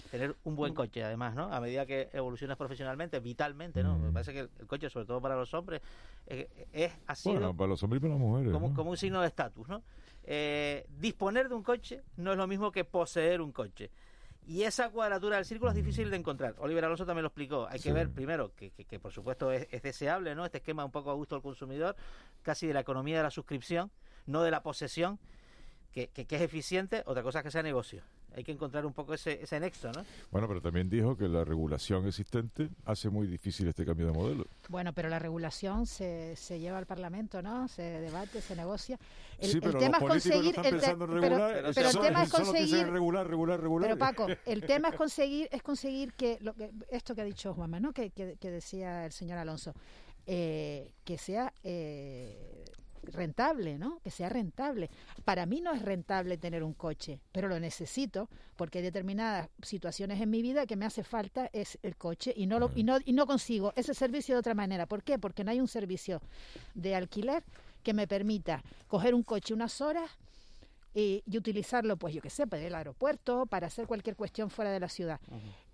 [0.10, 1.54] Tener un buen coche, además, ¿no?
[1.54, 4.00] A medida que evolucionas profesionalmente, vitalmente, ¿no?
[4.00, 5.82] Me parece que el, coche, sobre todo para los hombres,
[6.28, 8.52] eh, es sido Bueno, para los hombres y para las mujeres.
[8.54, 8.74] como, ¿no?
[8.74, 9.84] como un signo de estatus, ¿no?
[10.24, 13.90] Eh, disponer de un coche no es lo mismo que poseer un coche.
[14.48, 16.56] Y esa cuadratura del círculo es difícil de encontrar.
[16.58, 17.68] Oliver Alonso también lo explicó.
[17.70, 20.46] Hay que ver primero que, que- que, por supuesto es, es deseable, ¿no?
[20.46, 21.96] Este esquema un poco a gusto del consumidor,
[22.42, 23.92] casi de la economía de la suscripción,
[24.26, 25.20] no de la posesión,
[25.92, 27.04] que, que- que es eficiente.
[27.06, 28.02] Otra cosa es que sea negocio.
[28.34, 30.06] Hay que encontrar un poco ese, ese nexo, ¿no?
[30.32, 34.46] Bueno, pero también dijo que la regulación existente hace muy difícil este cambio de modelo.
[34.70, 37.68] Bueno, pero la regulación se, se lleva al Parlamento, ¿no?
[37.68, 38.98] Se debate, se negocia.
[39.38, 40.56] El, sí, el pero tema los es políticos no conseguir.
[40.56, 42.88] están el te- pensando en pero- regular, pero, solo- el tema es conseguir.
[42.88, 43.90] regular, regular, regular.
[43.90, 47.54] Pero Paco, el tema es conseguir, es conseguir que, lo que esto que ha dicho
[47.54, 47.92] Juanma, ¿no?
[47.92, 49.74] Que, que- que decía el señor Alonso,
[50.26, 52.64] eh, que sea eh,
[53.04, 54.00] rentable, ¿no?
[54.04, 54.90] Que sea rentable.
[55.26, 60.22] Para mí no es rentable tener un coche, pero lo necesito porque hay determinadas situaciones
[60.22, 62.98] en mi vida que me hace falta es el coche y no lo, y no
[63.04, 64.86] y no consigo ese servicio de otra manera.
[64.86, 65.18] ¿Por qué?
[65.20, 66.22] Porque no hay un servicio
[66.76, 67.44] de alquiler
[67.84, 70.10] que me permita coger un coche unas horas
[70.94, 74.50] y, y utilizarlo, pues yo qué sé, para ir al aeropuerto, para hacer cualquier cuestión
[74.50, 75.20] fuera de la ciudad.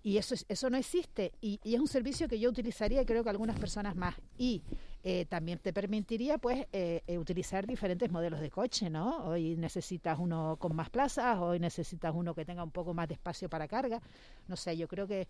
[0.02, 1.32] Y eso, es- eso no existe.
[1.40, 4.14] Y, y es un servicio que yo utilizaría y creo que algunas personas más.
[4.38, 4.62] Y
[5.04, 9.24] eh, también te permitiría, pues, eh, eh, utilizar diferentes modelos de coche, ¿no?
[9.26, 13.14] Hoy necesitas uno con más plazas, hoy necesitas uno que tenga un poco más de
[13.14, 14.00] espacio para carga.
[14.48, 15.26] No sé, yo creo que,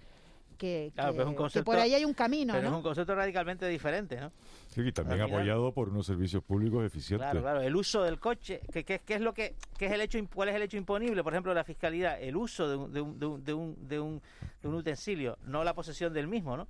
[0.57, 2.71] que, Claro, que- que por ahí hay un camino, Pero ¿no?
[2.71, 4.33] es un concepto radicalmente diferente, ¿no?
[4.69, 7.25] Sí, y también apoyado por unos servicios públicos eficientes.
[7.25, 7.61] Claro, claro.
[7.61, 10.55] El uso del coche, ¿qué, qué, qué es lo que, es el hecho, cuál es
[10.57, 11.23] el hecho imponible?
[11.23, 14.01] Por ejemplo, la fiscalidad, el uso de un, de un, de un, de un, de
[14.01, 14.23] un,
[14.63, 16.67] de un utensilio, no la posesión del mismo, ¿no?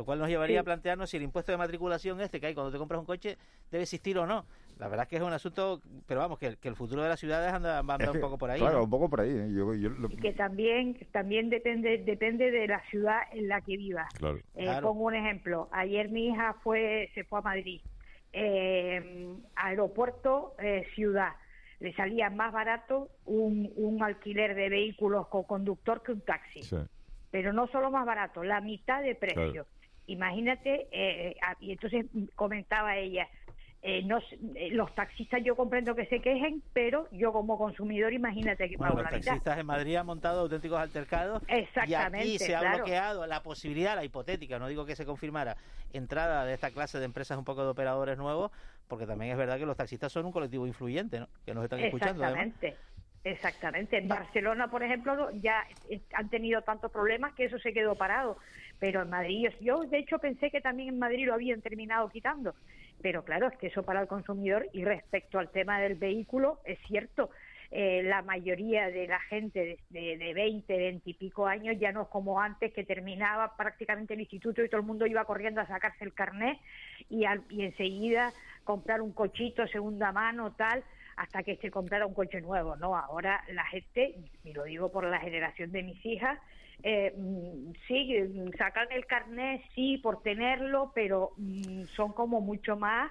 [0.00, 0.60] Lo cual nos llevaría Sí.
[0.60, 3.36] a plantearnos si el impuesto de matriculación este que hay cuando te compras un coche
[3.70, 4.46] debe existir o no.
[4.78, 7.10] La verdad es que es un asunto, pero vamos, que, el- que el futuro de
[7.10, 8.58] las ciudades anda, va a andar Es que, un poco por ahí.
[8.60, 8.84] Claro, ¿no?
[8.84, 9.28] un poco por ahí.
[9.28, 9.48] ¿eh?
[9.54, 13.76] Yo, yo lo- y que también también depende depende de la ciudad en la que
[13.76, 14.08] vivas.
[14.14, 14.38] Claro.
[14.54, 14.88] Eh, Claro.
[14.88, 15.68] Pongo un ejemplo.
[15.70, 17.82] Ayer mi hija fue se fue a Madrid.
[18.32, 21.32] Eh, aeropuerto eh, ciudad.
[21.80, 26.62] Le salía más barato un, un alquiler de vehículos con conductor que un taxi.
[26.62, 26.76] Sí.
[27.30, 29.52] Pero no solo más barato, la mitad de precio.
[29.52, 29.66] Claro.
[30.10, 33.28] Imagínate, eh, ah, y entonces comentaba ella,
[33.82, 34.18] eh, no,
[34.56, 38.94] eh, los taxistas yo comprendo que se quejen, pero yo como consumidor, imagínate que Bueno,
[38.94, 39.30] pago los la mitad.
[39.30, 42.78] taxistas en Madrid han montado auténticos altercados Exactamente, y aquí se ha claro.
[42.78, 45.56] bloqueado la posibilidad, la hipotética, no digo que se confirmara,
[45.92, 48.50] entrada de esta clase de empresas un poco de operadores nuevos,
[48.88, 51.28] porque también es verdad que los taxistas son un colectivo influyente, ¿no?
[51.46, 52.24] que nos están escuchando.
[52.24, 52.46] además.
[52.48, 52.90] Exactamente.
[53.22, 53.98] Exactamente.
[53.98, 58.38] En Barcelona, por ejemplo, ya eh, han tenido tantos problemas que eso se quedó parado.
[58.80, 62.54] Pero en Madrid, yo, de hecho pensé que también en Madrid lo habían terminado quitando.
[63.02, 66.78] Pero claro, es que eso para el consumidor y respecto al tema del vehículo, es
[66.88, 67.30] cierto.
[67.70, 72.02] eh, la mayoría de la gente de, de, 20, 20 y pico años ya no
[72.02, 75.66] es como antes que terminaba prácticamente el instituto y todo el mundo iba corriendo a
[75.66, 76.58] sacarse el carnet
[77.08, 78.32] y, y enseguida
[78.64, 80.82] comprar un cochito segunda mano, tal
[81.16, 82.96] hasta que se comprara un coche nuevo, ¿no?
[82.96, 86.38] Ahora la gente, y lo digo por la generación de mis hijas,
[86.82, 88.14] eh, mm, sí,
[88.56, 93.10] sacan el carnet, sí, por tenerlo, pero mm, son como mucho más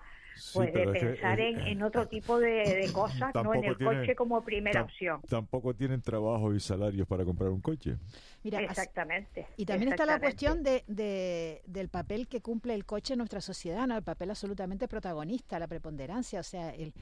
[0.54, 4.84] pues de pensar en, en, otro tipo de, cosas, no en el coche como primera
[4.84, 5.22] opción.
[5.30, 7.98] Tampoco tienen trabajo y salarios para comprar un coche.
[8.44, 9.48] Mira, exactamente.
[9.58, 13.42] Y también está la cuestión de, de, del papel que cumple el coche en nuestra
[13.42, 13.98] sociedad, ¿no?
[13.98, 16.94] El papel absolutamente protagonista, la preponderancia, o sea, el,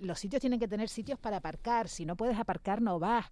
[0.00, 3.26] los sitios tienen que tener sitios para aparcar, si no puedes aparcar no vas.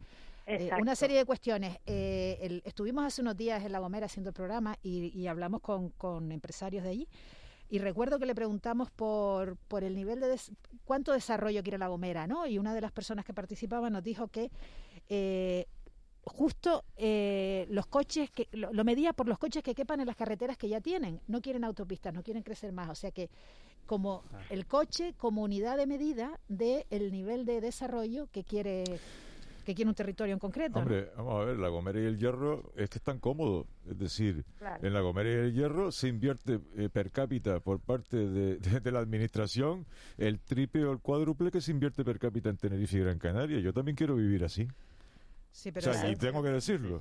[0.49, 1.79] Eh, una serie de cuestiones.
[1.85, 6.33] Eh, estuvimos hace unos días en La Gomera haciendo el programa y, hablamos con, con,
[6.33, 7.09] empresarios de allí.
[7.69, 10.41] Y recuerdo que le preguntamos por, por el nivel de
[10.87, 12.47] cuánto desarrollo quiere La Gomera, ¿no?
[12.47, 14.51] Y una de las personas que participaba nos dijo que
[15.11, 15.67] eh,
[16.23, 20.71] justo los coches, que lo, medía por los coches que quepan en las carreteras que
[20.71, 21.21] ya tienen.
[21.27, 22.89] No quieren autopistas, no quieren crecer más.
[22.89, 23.29] O sea que
[23.85, 24.41] como ah.
[24.49, 28.85] el coche como unidad de medida del el nivel de desarrollo que quiere
[29.69, 30.79] que quiere un territorio en concreto.
[30.79, 33.67] Hombre, vamos a ver, la Gomera y el Hierro es que están cómodos.
[33.87, 34.47] Es decir,
[34.81, 39.01] en la Gomera y el Hierro se invierte eh, per cápita por parte de, la
[39.01, 39.85] administración
[40.17, 43.61] el triple o el cuádruple que se invierte per cápita en Tenerife y Gran Canaria.
[43.61, 44.67] Yo también quiero vivir así.
[45.51, 46.99] Sí, pero o sea, y tengo que decirlo.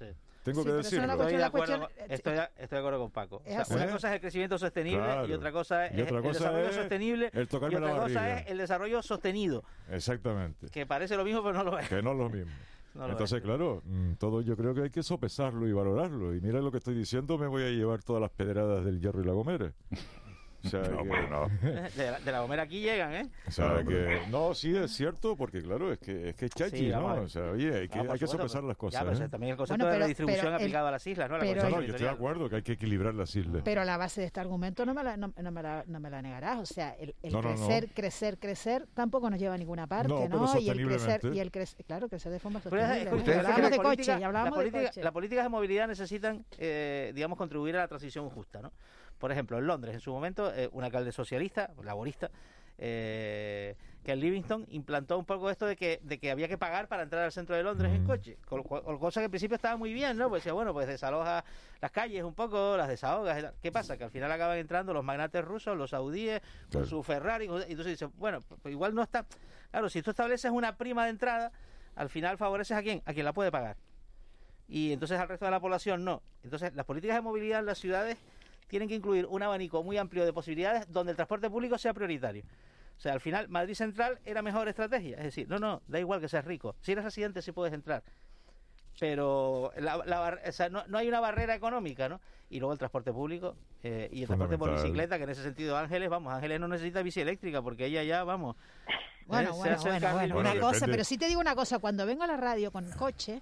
[0.48, 1.12] Tengo que decirlo.
[1.12, 3.44] Estoy de, acuerdo, estoy, estoy de acuerdo con Paco.
[3.46, 8.00] una cosa es el crecimiento sostenible y otra cosa es el desarrollo sostenible y otra
[8.00, 9.64] cosa es el desarrollo sostenido.
[9.92, 10.70] Exactamente.
[10.70, 11.90] Que parece lo mismo, pero no lo es.
[11.90, 12.52] Que no es lo mismo.
[13.10, 16.34] Entonces, claro, mm, todo yo creo que hay que sopesarlo y valorarlo.
[16.34, 19.22] Y mira lo que estoy diciendo, me voy a llevar todas las pedradas del hierro
[19.22, 19.74] y la gomera.
[20.74, 21.48] no, no.
[21.96, 23.30] De, la, Gomera aquí llegan, ¿eh?
[23.48, 26.90] O sea, que, no, sí es cierto, porque claro, es que es, que es chachi,
[26.90, 27.22] ¿no?
[27.22, 29.18] O sea, oye, hay que, hay que sopesar las cosas.
[29.18, 29.30] Ya, ¿eh?
[29.30, 31.38] también el concepto de la distribución aplicado a las islas, ¿no?
[31.38, 33.62] La no, yo estoy de acuerdo que hay que equilibrar las islas.
[33.64, 36.22] Pero la base de este argumento no me la, no, me la, no me la
[36.22, 36.60] negarás.
[36.60, 40.60] O sea, el, el crecer, crecer, crecer tampoco nos lleva a ninguna parte, ¿no?
[40.60, 43.10] Y el crecer, y el crecer, claro, crecer de forma sostenible.
[43.38, 45.04] Hablábamos de coche, y hablábamos de coche.
[45.04, 48.72] Las políticas de movilidad necesitan, eh, digamos, contribuir a la transición justa, ¿no?
[49.18, 52.30] Por ejemplo, en Londres, en su momento, eh, un alcalde socialista, laborista,
[52.78, 56.88] eh, que en Livingston implantó un poco esto de que, de que había que pagar
[56.88, 60.16] para entrar al centro de Londres en coche, cosa que al principio estaba muy bien,
[60.16, 60.30] ¿no?
[60.30, 61.44] Pues decía, bueno, pues desaloja
[61.82, 63.54] las calles un poco, las desahogas.
[63.62, 63.98] ¿Qué pasa?
[63.98, 66.42] Que al final acaban entrando los magnates rusos, los saudíes,
[66.72, 69.26] con su Ferrari, y entonces dice, bueno, pues igual no está...
[69.72, 71.52] Claro, si tú estableces una prima de entrada,
[71.96, 73.02] al final favoreces a quién?
[73.06, 73.76] A quien la puede pagar.
[74.70, 76.22] Y entonces al resto de la población no.
[76.44, 78.18] Entonces las políticas de movilidad en las ciudades
[78.68, 82.44] tienen que incluir un abanico muy amplio de posibilidades donde el transporte público sea prioritario.
[82.98, 85.18] O sea, al final, Madrid Central era mejor estrategia.
[85.18, 86.76] Es decir, no, no, da igual que seas rico.
[86.82, 88.04] Si eres residente, sí puedes entrar.
[89.00, 92.20] Pero no, hay una barrera económica, ¿no?
[92.50, 95.78] Y luego el transporte público eh, y el transporte por bicicleta, que en ese sentido
[95.78, 98.56] Ángeles, vamos, Ángeles no necesita bici eléctrica porque ella ya, vamos.
[99.28, 99.54] Bueno, ¿eh?
[99.54, 102.38] bueno, bueno, bueno, una cosa, pero sí te digo una cosa, cuando vengo a la
[102.38, 103.42] radio con coche,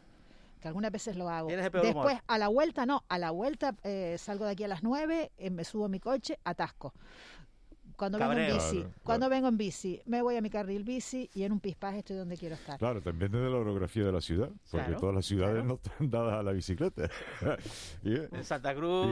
[0.67, 1.49] algunas veces lo hago.
[1.49, 5.31] Después, a la vuelta, no, a la vuelta eh, salgo de aquí a las 9,
[5.37, 6.93] eh, me subo a mi coche, atasco
[7.95, 11.43] cuando vengo en bici, cuando vengo en bici, me voy a mi carril bici y
[11.43, 12.77] en un pispaje estoy donde quiero estar.
[12.77, 16.39] Claro, también de la orografía de la ciudad, porque todas las ciudades no están dadas
[16.39, 17.09] a la bicicleta.
[18.03, 19.07] En Santa Cruz.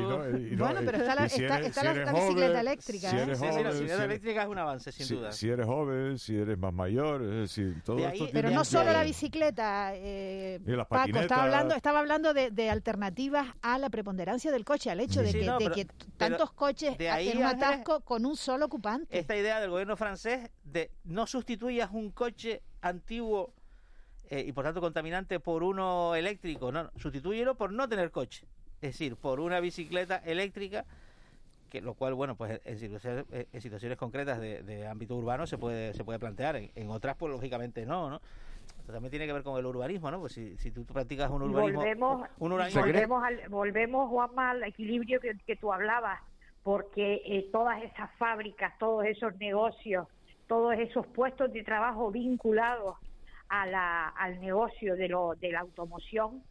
[0.58, 3.10] bueno, pero está la, bicicleta eléctrica.
[3.10, 5.32] Si eres joven, la bicicleta eléctrica es un avance, sin duda.
[5.32, 9.04] Si eres joven, si eres más mayor, es decir, todo esto Pero no solo la
[9.04, 15.00] bicicleta, eh, Paco, estaba hablando, estaba hablando de, alternativas a la preponderancia del coche, al
[15.00, 15.32] hecho de
[15.74, 18.70] que, tantos coches hacen un atasco con un solo
[19.10, 23.54] esta idea del gobierno francés de no sustituyas un coche antiguo
[24.30, 28.48] eh, y por tanto contaminante por uno eléctrico, no, sustituyelo por no tener coche.
[28.82, 30.86] Es decir, por una bicicleta eléctrica,
[31.70, 32.80] que lo cual, bueno, pues en
[33.62, 38.10] situaciones, concretas de, ámbito urbano se puede, se puede plantear, en, otras, pues lógicamente no,
[38.10, 38.22] ¿no?
[38.88, 40.20] también tiene que ver con el urbanismo, ¿no?
[40.20, 41.80] Pues si, si tú practicas un urbanismo...
[41.80, 46.20] Volvemos, un volvemos, al, volvemos, Juanma, al equilibrio que, que tú hablabas
[46.64, 50.08] porque eh, todas esas fábricas, todos esos negocios,
[50.48, 52.98] todos esos puestos de trabajo vinculados
[53.50, 56.42] a la, al negocio de, lo, de la automoción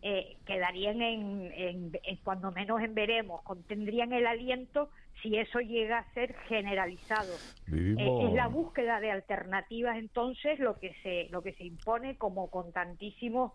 [0.00, 1.92] eh, quedarían en,
[2.24, 4.88] cuando menos en veremos, contendrían el aliento
[5.22, 7.32] si eso llega a ser generalizado.
[7.70, 12.50] Eh, es la búsqueda de alternativas entonces lo que se lo que se impone como
[12.50, 13.52] con tantísimos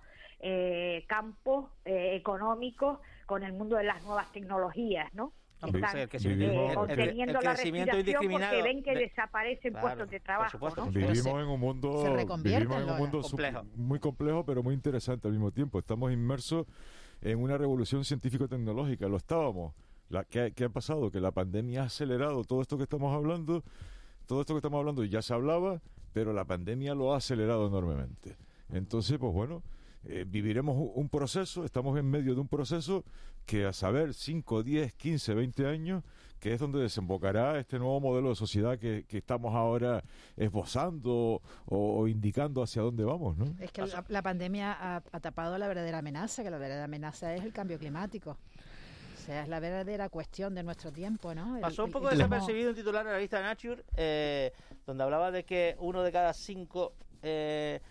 [1.07, 5.33] campos económicos con el mundo de las nuevas tecnologías, ¿no?
[5.61, 10.59] Están eh, conteniendo la respiración porque ven que desaparecen puestos de trabajo.
[10.91, 12.03] Vivimos en un mundo,
[12.43, 13.21] vivimos en un mundo
[13.75, 15.79] muy complejo, pero muy interesante al mismo tiempo.
[15.79, 16.67] Estamos inmersos
[17.21, 19.07] en una revolución científico-tecnológica.
[19.07, 19.73] Lo estábamos.
[20.09, 21.11] La, ¿qué, ¿Qué ha pasado?
[21.11, 23.63] Que la pandemia ha acelerado todo esto que estamos hablando.
[24.25, 25.81] Todo esto que estamos hablando ya se hablaba,
[26.13, 28.37] pero la pandemia lo ha acelerado enormemente.
[28.69, 29.63] Entonces, pues bueno,
[30.09, 33.03] eh, viviremos un proceso, estamos en medio de un proceso
[33.45, 36.03] que a saber 5, 10, 15, 20 años,
[36.39, 40.03] que es donde desembocará este nuevo modelo de sociedad que, estamos ahora
[40.35, 43.37] esbozando o, indicando hacia dónde vamos.
[43.37, 43.55] ¿no?
[43.59, 47.53] Es que la, pandemia ha, tapado la verdadera amenaza, que la verdadera amenaza es el
[47.53, 48.31] cambio climático.
[48.31, 51.59] O sea, es la verdadera cuestión de nuestro tiempo, ¿no?
[51.59, 54.53] Pasó un poco desapercibido un titular en la revista Nature, eh,
[54.85, 56.93] donde hablaba de que uno de cada cinco
[57.23, 57.81] eh,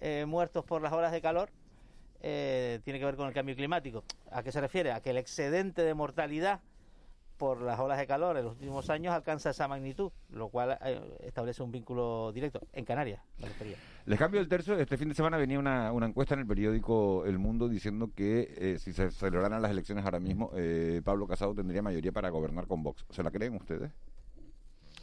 [0.00, 1.50] eh, muertos por las horas de calor
[2.20, 4.04] eh, tiene que ver con el cambio climático.
[4.30, 4.92] ¿A qué se refiere?
[4.92, 6.60] A que el excedente de mortalidad
[7.36, 11.00] por las olas de calor en los últimos años alcanza esa magnitud, lo cual eh,
[11.20, 13.20] establece un vínculo directo en Canarias.
[14.06, 14.78] Les cambio el tercio.
[14.78, 18.54] Este fin de semana venía una, una encuesta en el periódico El Mundo diciendo que
[18.56, 20.50] eh, si se celebraran las elecciones ahora mismo,
[21.04, 23.04] Pablo Casado tendría mayoría para gobernar con Vox.
[23.10, 23.92] ¿Se la creen ustedes?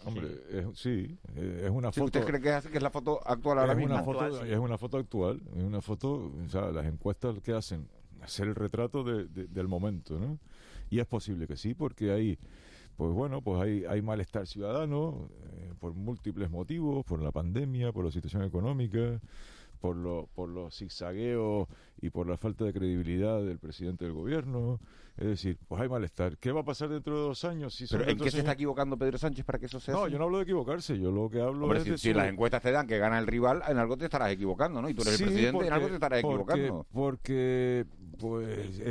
[0.05, 0.27] Hombre,
[0.75, 2.05] sí, es, una foto.
[2.05, 3.93] ¿Usted cree que es, la foto actual ahora es mismo?
[3.93, 7.87] Una foto, Es una foto actual, es una foto, o sea, las encuestas que hacen,
[8.21, 10.39] hacer el retrato de, del momento, ¿no?
[10.89, 12.37] Y es posible que sí, porque hay,
[12.97, 18.05] pues bueno, pues hay, hay malestar ciudadano eh, por múltiples motivos, por la pandemia, por
[18.05, 19.19] la situación económica,
[19.83, 21.67] por, lo, por los zigzagueos
[22.01, 24.79] y por la falta de credibilidad del presidente del gobierno.
[25.17, 26.37] Es decir, pues hay malestar.
[26.37, 27.75] ¿Qué va a pasar dentro de dos años?
[27.75, 30.17] Si ¿Pero en qué se está equivocando Pedro Sánchez para que eso sea No, yo
[30.17, 32.87] no hablo de equivocarse, yo lo que hablo es si, si las encuestas te dan
[32.87, 34.87] que gana el rival, en algo te estarás equivocando, ¿no?
[34.87, 36.87] Y tú eres el presidente, en algo te estarás equivocando.
[36.93, 37.85] Porque,
[38.19, 38.81] pues,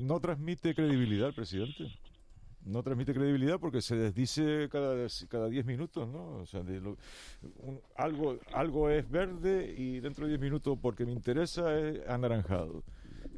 [0.00, 1.92] no transmite credibilidad el presidente
[2.64, 6.36] no transmite credibilidad porque se desdice cada cada 10 minutos, ¿no?
[6.36, 6.62] O sea,
[7.96, 12.82] algo algo es verde y dentro de 10 minutos porque me interesa es anaranjado.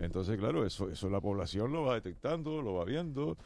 [0.01, 3.37] Entonces, claro, eso eso la población lo va detectando, lo va viendo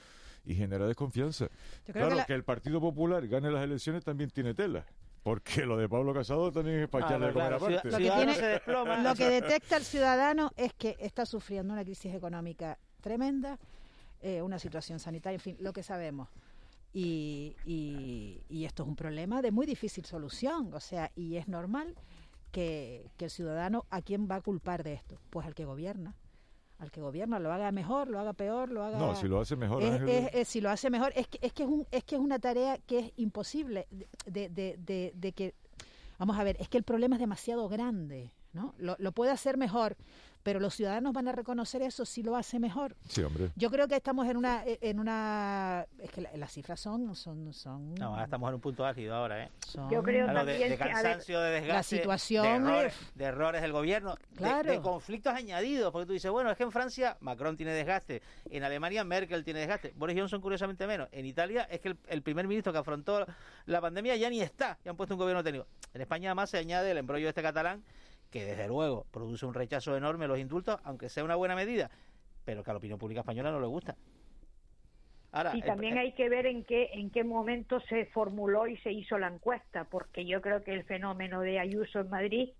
[0.46, 1.48] y genera desconfianza.
[1.92, 4.86] claro que, el Partido Popular gane las elecciones también tiene tela.
[5.22, 7.90] Porque lo de Pablo Casado también es para echarle comer aparte.
[7.90, 12.78] Lo que, tiene, lo que detecta el ciudadano es que está sufriendo una crisis económica
[13.00, 13.58] tremenda,
[14.26, 16.28] eh, una situación sanitaria, en fin, lo que sabemos.
[16.92, 21.94] Y, y, esto es un problema de muy difícil solución, o sea, y es normal
[22.50, 25.20] que, el ciudadano, ¿a quién va a culpar de esto?
[25.30, 26.16] Pues al que gobierna
[26.78, 28.98] al que gobierna lo haga mejor, lo haga peor, lo haga.
[28.98, 29.82] No, si lo hace mejor.
[29.82, 32.38] Es, si lo hace mejor, es que es que es un es que es una
[32.38, 33.86] tarea que es imposible
[34.26, 35.54] de, de, de, de que
[36.18, 38.74] vamos a ver, es que el problema es demasiado grande, ¿no?
[38.76, 39.96] Lo, lo puede hacer mejor,
[40.46, 42.94] pero los ciudadanos van a reconocer eso si lo hace mejor.
[43.08, 43.50] Sí, hombre.
[43.56, 47.96] Yo creo que estamos en una en una es que las cifras son son son
[47.96, 49.50] No, estamos en un punto álgido ahora, ¿eh?
[49.90, 52.64] Yo creo también de, cansancio, de desgaste, la situación
[53.16, 57.16] de errores, del gobierno, de, conflictos añadidos, porque tú dices, bueno, es que en Francia
[57.18, 61.80] Macron tiene desgaste, en Alemania Merkel tiene desgaste, Boris Johnson curiosamente menos, en Italia es
[61.80, 63.26] que el, el primer ministro que afrontó
[63.64, 65.66] la pandemia ya ni está, ya han puesto un gobierno técnico.
[65.92, 67.82] En España además se añade el embrollo de este catalán
[68.30, 71.90] que desde luego produce un rechazo enorme los indultos, aunque sea una buena medida,
[72.44, 73.96] pero que a la opinión pública española no le gusta.
[75.32, 78.92] Ahora, y también hay que ver en qué en qué momento se formuló y se
[78.92, 82.50] hizo la encuesta, porque yo creo que el fenómeno de Ayuso en Madrid,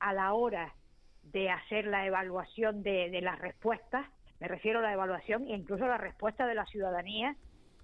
[0.00, 0.74] a la hora
[1.22, 4.06] de hacer la evaluación de, de las respuestas,
[4.40, 7.36] me refiero a la evaluación e incluso la respuesta de la ciudadanía,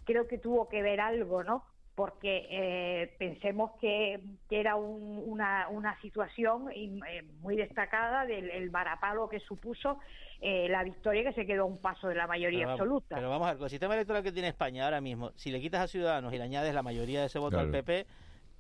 [0.05, 1.65] creo que tuvo que ver algo, ¿no?
[1.95, 4.21] Porque eh, pensemos que,
[4.51, 9.99] era una, una, situación eh, muy destacada del el varapalo que supuso
[10.41, 13.17] eh, la victoria que se quedó a un paso de la mayoría absoluta.
[13.17, 15.61] Pero vamos a ver, con el sistema electoral que tiene España ahora mismo, si le
[15.61, 18.07] quitas a Ciudadanos y le añades la mayoría de ese voto al PP,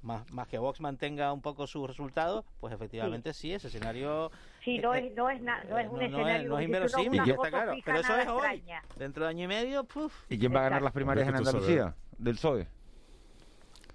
[0.02, 4.30] más, más que Vox mantenga un poco sus resultados, pues efectivamente sí, ese escenario...
[4.64, 6.48] Sí, no es, no es, no es un escenario...
[6.48, 8.62] No es, inverosímil, está claro, pero eso es hoy.
[8.96, 10.12] Dentro de año y medio, puf.
[10.28, 11.94] ¿Y quién va a ganar las primarias en Andalucía?
[12.18, 12.66] ¿Del PSOE?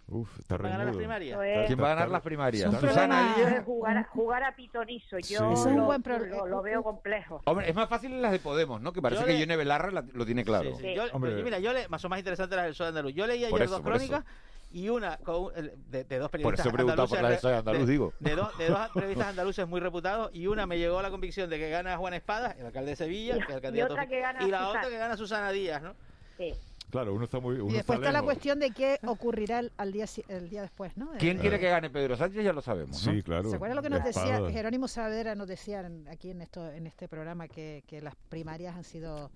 [0.10, 1.40] Uf, está ¿Quién va a ganar las primarias?
[1.68, 2.80] ¿Quién va a ganar las primarias?
[2.80, 3.36] Susana
[3.66, 5.20] jugar, jugar a pitonizo.
[5.20, 7.42] Yo lo, lo, veo complejo.
[7.46, 8.94] Hombre, es más fácil en las de Podemos, ¿no?
[8.94, 10.76] Que parece que Yone Belarra lo tiene claro.
[10.78, 11.44] Sí, Yo, Hombre.
[11.44, 13.14] mira, yo le, más o más interesante las del Sol Andaluz.
[13.14, 14.24] Yo leí ayer dos crónicas
[14.72, 18.14] y una con, de, de, dos periodistas por eso preguntado por la de andaluz, digo.
[18.20, 21.50] De, dos, de dos periodistas andaluces muy reputados y una me llegó a la convicción
[21.50, 24.20] de que gana Juan Espada, el alcalde de Sevilla, y, que el candidato, y, que
[24.20, 25.96] gana y la otra que gana Susana Díaz, ¿no?
[26.38, 26.54] Sí.
[26.90, 27.56] Claro, uno está muy.
[27.56, 30.62] Uno y después está, está la cuestión de qué ocurrirá el, al día, el día
[30.62, 31.12] después, ¿no?
[31.20, 31.60] ¿Quién eh, quiere eh.
[31.60, 32.44] que gane Pedro Sánchez?
[32.44, 32.98] Ya lo sabemos.
[32.98, 33.50] Sí, claro.
[33.50, 35.36] ¿Se acuerdan lo que nos decía Jerónimo Saavedra?
[35.36, 39.32] Nos decía aquí en, esto, en este programa que, que las primarias han sido.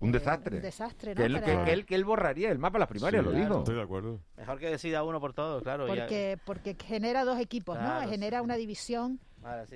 [0.00, 0.56] Un eh, desastre.
[0.56, 1.16] Eh, un desastre, ¿no?
[1.16, 3.58] Que él, que, él, que él borraría el mapa a las primarias, sí, lo digo.
[3.60, 4.20] Estoy de acuerdo.
[4.36, 5.86] Mejor que decida uno por todos, claro.
[5.86, 6.44] Porque, ya...
[6.44, 8.10] porque genera dos equipos, claro, ¿no?
[8.10, 8.44] Genera sí.
[8.44, 9.20] una división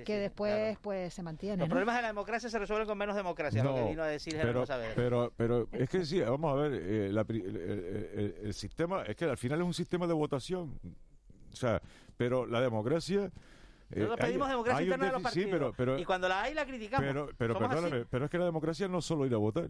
[0.05, 1.57] que después pues se mantiene.
[1.57, 4.07] Los problemas de la democracia se resuelven con menos democracia, no, lo que vino a
[4.07, 4.37] decir
[4.95, 9.59] pero, Pero, es que sí, vamos a ver, eh, el, sistema, es que al final
[9.59, 10.79] es un sistema de votación.
[11.51, 11.81] O sea,
[12.17, 13.31] pero la democracia...
[13.91, 15.45] Eh, Nosotros pedimos democracia hay interna de los partidos.
[15.45, 17.07] Sí, pero, pero, y cuando la hay, la criticamos.
[17.07, 19.69] Pero, pero perdóname, pero es que la democracia no es solo ir a votar.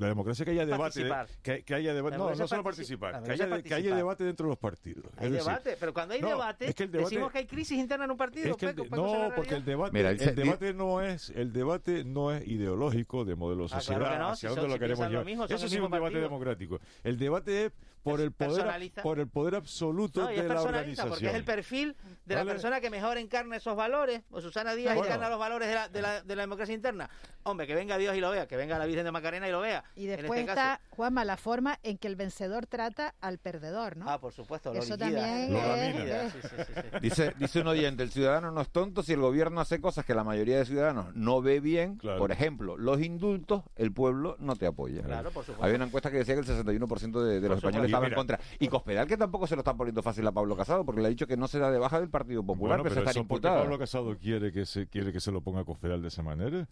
[0.00, 1.06] La democracia que haya debate.
[1.42, 2.16] Que, haya debate.
[2.16, 3.22] No, no solo participar.
[3.22, 5.04] Que haya, debate dentro de los partidos.
[5.18, 8.56] Hay debate, pero cuando hay no, debate, decimos que hay crisis interna en un partido.
[8.90, 13.66] No, porque el debate, el, debate no es el debate no es ideológico de modelo
[13.66, 15.52] ah, sociedad, claro no, si dónde son, lo si llevar.
[15.52, 16.80] Eso sí es un debate democrático.
[17.04, 17.72] El debate es
[18.02, 21.08] por el poder, por el poder absoluto no, de la organización.
[21.10, 24.94] Porque es el perfil de la persona que mejor encarna esos valores, o Susana Díaz
[24.94, 25.08] bueno.
[25.08, 27.10] encarna los valores de la, democracia interna.
[27.42, 29.60] Hombre, que venga Dios y lo vea, que venga la Virgen de Macarena y lo
[29.60, 29.84] vea.
[29.96, 31.24] Y este después en está, caso.
[31.24, 34.08] La forma en que el vencedor trata al perdedor, ¿no?
[34.08, 38.02] Ah, por supuesto, lo Eso también lo es, sí, sí, sí, Dice, dice un oyente,
[38.02, 41.14] el ciudadano no es tonto si el gobierno hace cosas que la mayoría de ciudadanos
[41.14, 41.98] no ve bien.
[41.98, 45.02] Por ejemplo, los indultos, el pueblo no te apoya.
[45.02, 45.64] Claro, por supuesto.
[45.64, 48.40] Había una encuesta que decía que el 61% de, de los españoles en contra.
[48.58, 51.10] Y Cospedal, que tampoco se lo están poniendo fácil a Pablo Casado, porque le ha
[51.10, 53.20] dicho que no se da de baja del Partido Popular, bueno, pero, pero se está
[53.20, 53.60] imputado.
[53.60, 56.66] Pablo Casado quiere que se, quiere que se lo ponga a Cospedal de esa manera?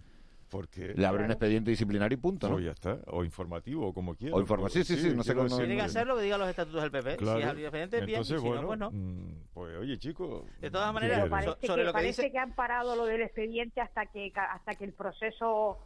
[0.51, 2.57] Porque, le abre un expediente disciplinario y punto ¿no?
[2.57, 5.16] o ya está o informativo o como quiera o informativo pues, sí sí sí, sí
[5.16, 7.39] no sé cómo tiene que hacer lo que digan los estatutos del PP claro.
[7.39, 10.45] si es expediente bien Entonces, y si bueno, no pues no mm, pues oye chicos
[10.61, 12.33] de todas maneras parece, sobre que, lo que parece dice...
[12.33, 15.79] que han parado lo del expediente hasta que hasta que el proceso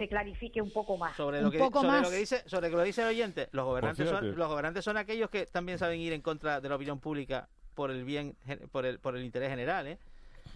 [0.00, 1.14] se clarifique un poco más.
[1.14, 4.34] Sobre lo, que, sobre lo que dice, sobre lo dice el oyente, los gobernantes son,
[4.34, 7.90] los gobernantes son aquellos que también saben ir en contra de la opinión pública por
[7.90, 8.34] el bien
[8.72, 9.98] por el por el interés general, ¿eh?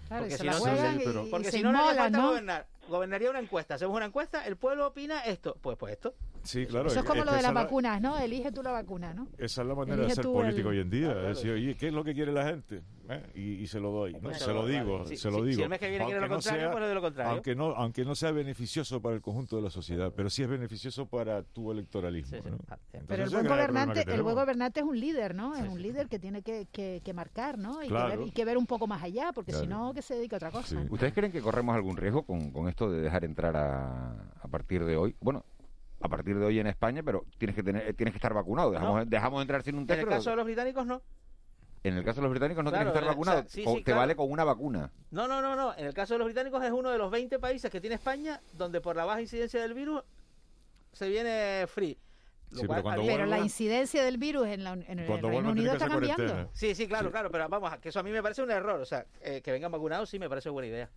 [0.09, 3.75] Claro, porque si no, porque si no, gobernar gobernaría una encuesta.
[3.75, 5.57] Hacemos una encuesta, el pueblo opina esto.
[5.61, 6.15] Pues, pues esto.
[6.43, 6.89] Sí, claro.
[6.89, 8.19] Eso es como lo de las vacunas, ¿no?
[8.19, 9.29] Elige tú la vacuna, ¿no?
[9.39, 10.77] Esa es la manera de ser político el...
[10.77, 11.15] hoy en día.
[11.15, 12.83] Decir, oye, ¿qué es lo que quiere la gente?
[13.09, 13.23] ¿eh?
[13.35, 14.33] Y, se lo doy, ¿no?
[14.35, 15.57] se lo digo, se lo digo.
[15.57, 17.33] Si el mes que viene aunque quiere lo contrario, no pues de lo contrario.
[17.33, 20.49] Aunque no, aunque no sea beneficioso para el conjunto de la sociedad, pero sí es
[20.49, 22.39] beneficioso para tu electoralismo.
[22.69, 25.55] Ah, pero el buen, gobernante, el buen gobernante es un líder, ¿no?
[25.55, 27.83] Es un líder que tiene que, que, que marcar, ¿no?
[27.83, 30.15] Y, que ver, y, que ver, un poco más allá, porque si no, que se
[30.15, 30.85] dedica a otra cosa.
[30.89, 34.97] ¿Ustedes creen que corremos algún riesgo con, con de dejar entrar a, a partir de
[34.97, 35.45] hoy, bueno,
[36.01, 38.71] a partir de hoy en España, pero tienes que tener, eh, tienes que estar vacunado.
[38.71, 40.03] Dejamos, dejamos entrar sin un test.
[40.03, 41.03] En el caso de los británicos no.
[41.83, 43.45] En el caso de los británicos no tienes que estar vacunado.
[43.67, 44.91] O te vale con una vacuna.
[45.11, 45.75] No, no, no, no.
[45.77, 48.41] En el caso de los británicos es uno de los 20 países que tiene España
[48.53, 50.03] donde por la baja incidencia del virus
[50.93, 51.99] se viene free.
[52.53, 56.51] Sí, pero, pero la incidencia del virus en, la, en el Reino Unido está cambiando.
[56.53, 58.81] Sí, sí, claro, claro, pero vamos, que eso a mí me parece un error.
[58.81, 60.91] O sea, eh, que vengan vacunados sí me parece buena idea.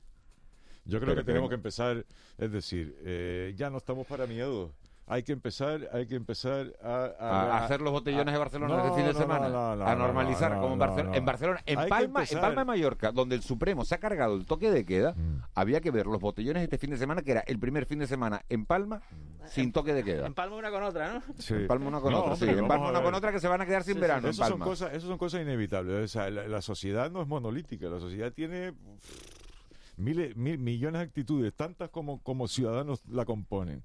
[0.88, 2.06] Yo creo que tenemos que empezar,
[2.38, 4.72] es decir, eh, ya no estamos para miedo.
[5.10, 8.94] Hay que empezar, hay que empezar a, a, hacer los botellones de Barcelona no, el
[8.94, 12.66] fin de semana, a normalizar como en Barcelona, en Barcelona, en Palma, en Palma de
[12.66, 15.44] Mallorca, donde el Supremo se ha cargado el toque de queda, mm.
[15.56, 18.08] había que ver los botellones este fin de semana que era el primer fin de
[18.08, 19.48] semana en Palma mm.
[19.48, 20.28] sin toque de queda.
[20.28, 21.24] En Palma una con otra, ¿no?
[21.38, 21.54] Sí.
[21.54, 22.50] En Palma una con otra, sí.
[22.50, 24.34] En Palma una con otra que se van a quedar sin verano.
[24.34, 24.44] Sí.
[24.44, 26.04] Son cosas, eso son cosas inevitables.
[26.04, 27.88] O sea, la, sociedad no es monolítica.
[27.88, 28.74] La sociedad tiene
[29.98, 33.84] miles, mil, millones de actitudes, tantas como, como ciudadanos la componen.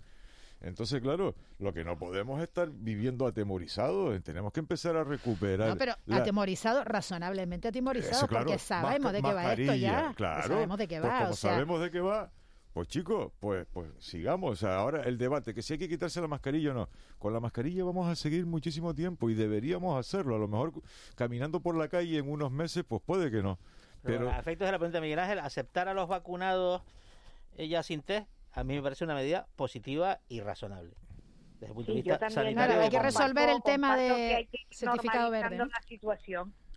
[0.61, 5.71] Entonces, claro, lo que no podemos estar viviendo atemorizados, tenemos que empezar a recuperar.
[5.71, 6.19] No, pero la...
[6.19, 10.15] atemorizado, razonablemente atemorizado, claro, porque sabemos de qué pues va esto ya.
[10.17, 11.09] Sabemos de qué va.
[11.09, 12.31] Pues como sabemos de qué va,
[12.73, 14.63] pues chicos, pues, pues sigamos.
[14.63, 16.89] Ahora el debate, que si hay que quitarse la mascarilla o no.
[17.19, 20.37] Con la mascarilla vamos a seguir muchísimo tiempo y deberíamos hacerlo.
[20.37, 20.73] A lo mejor
[21.17, 23.59] caminando por la calle en unos meses, pues puede que no.
[24.03, 26.83] Pero, a efectos de la pregunta de Miguel Ángel, aceptar a los vacunados
[27.57, 30.95] eh, ya sin test, a mí me parece una medida positiva y razonable.
[31.55, 32.81] Desde el punto sí, de vista sanitario.
[32.81, 35.59] Hay que resolver el tema de certificado verde.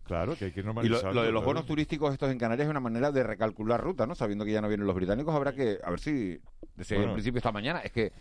[0.03, 1.11] Claro, que hay que normalizarlo.
[1.11, 4.05] Y lo, de los bonos turísticos estos en Canarias es una manera de recalcular ruta,
[4.05, 4.13] ¿no?
[4.13, 5.80] Sabiendo que ya no vienen los británicos, habrá que...
[5.84, 6.39] A ver si...
[6.76, 7.09] desde bueno.
[7.09, 8.13] en principio esta mañana, es que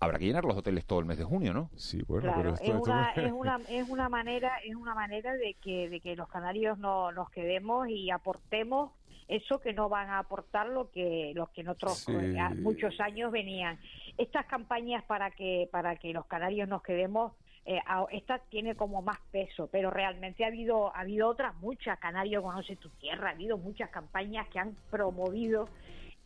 [0.00, 1.70] habrá que llenar los hoteles todo el mes de junio, ¿no?
[1.76, 2.82] Sí, bueno, claro, pero es.
[2.82, 6.78] Una, es, una, es, una, manera es una manera de que de que los canarios
[6.78, 8.92] no nos quedemos y aportemos
[9.26, 13.30] eso que no van a aportar lo que los que en otros eh, muchos años
[13.32, 13.78] venían.
[14.16, 17.32] Estas campañas para que para que los canarios nos quedemos
[17.66, 17.80] eh,
[18.12, 22.76] esta tiene como más peso, pero realmente ha habido ha habido otras muchas, Canario conoce
[22.76, 25.68] tu tierra, ha habido muchas campañas que han promovido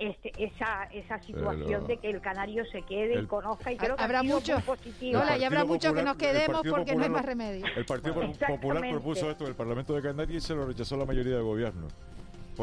[0.03, 3.77] este, esa, esa situación Pero, de que el canario se quede el, y conozca y
[3.77, 7.11] creo que habrá muchos Hola, y habrá muchos que nos quedemos porque Popular, no hay
[7.11, 7.67] más remedio.
[7.77, 8.15] El Partido
[8.49, 11.45] Popular propuso esto en el Parlamento de Canarias y se lo rechazó la mayoría del
[11.45, 11.87] gobierno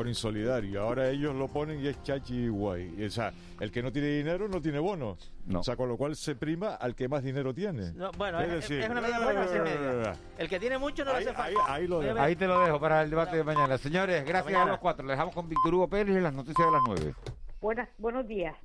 [0.07, 0.81] insolidario.
[0.81, 3.03] Ahora ellos lo ponen y es chachi y guay.
[3.05, 5.31] O sea, el que no tiene dinero no tiene bonos.
[5.53, 7.91] O sea, con lo cual se prima al que más dinero tiene.
[8.17, 10.15] bueno, es, una medida buena media.
[10.37, 12.19] El que tiene mucho no ahí, le hace Ahí, lo dejo.
[12.19, 13.77] ahí, te lo dejo para el debate de mañana.
[13.77, 15.05] Señores, gracias a los cuatro.
[15.05, 17.15] Le dejamos con Víctor Hugo Pérez y las noticias de las nueve.
[17.61, 18.55] Buenas, buenos días.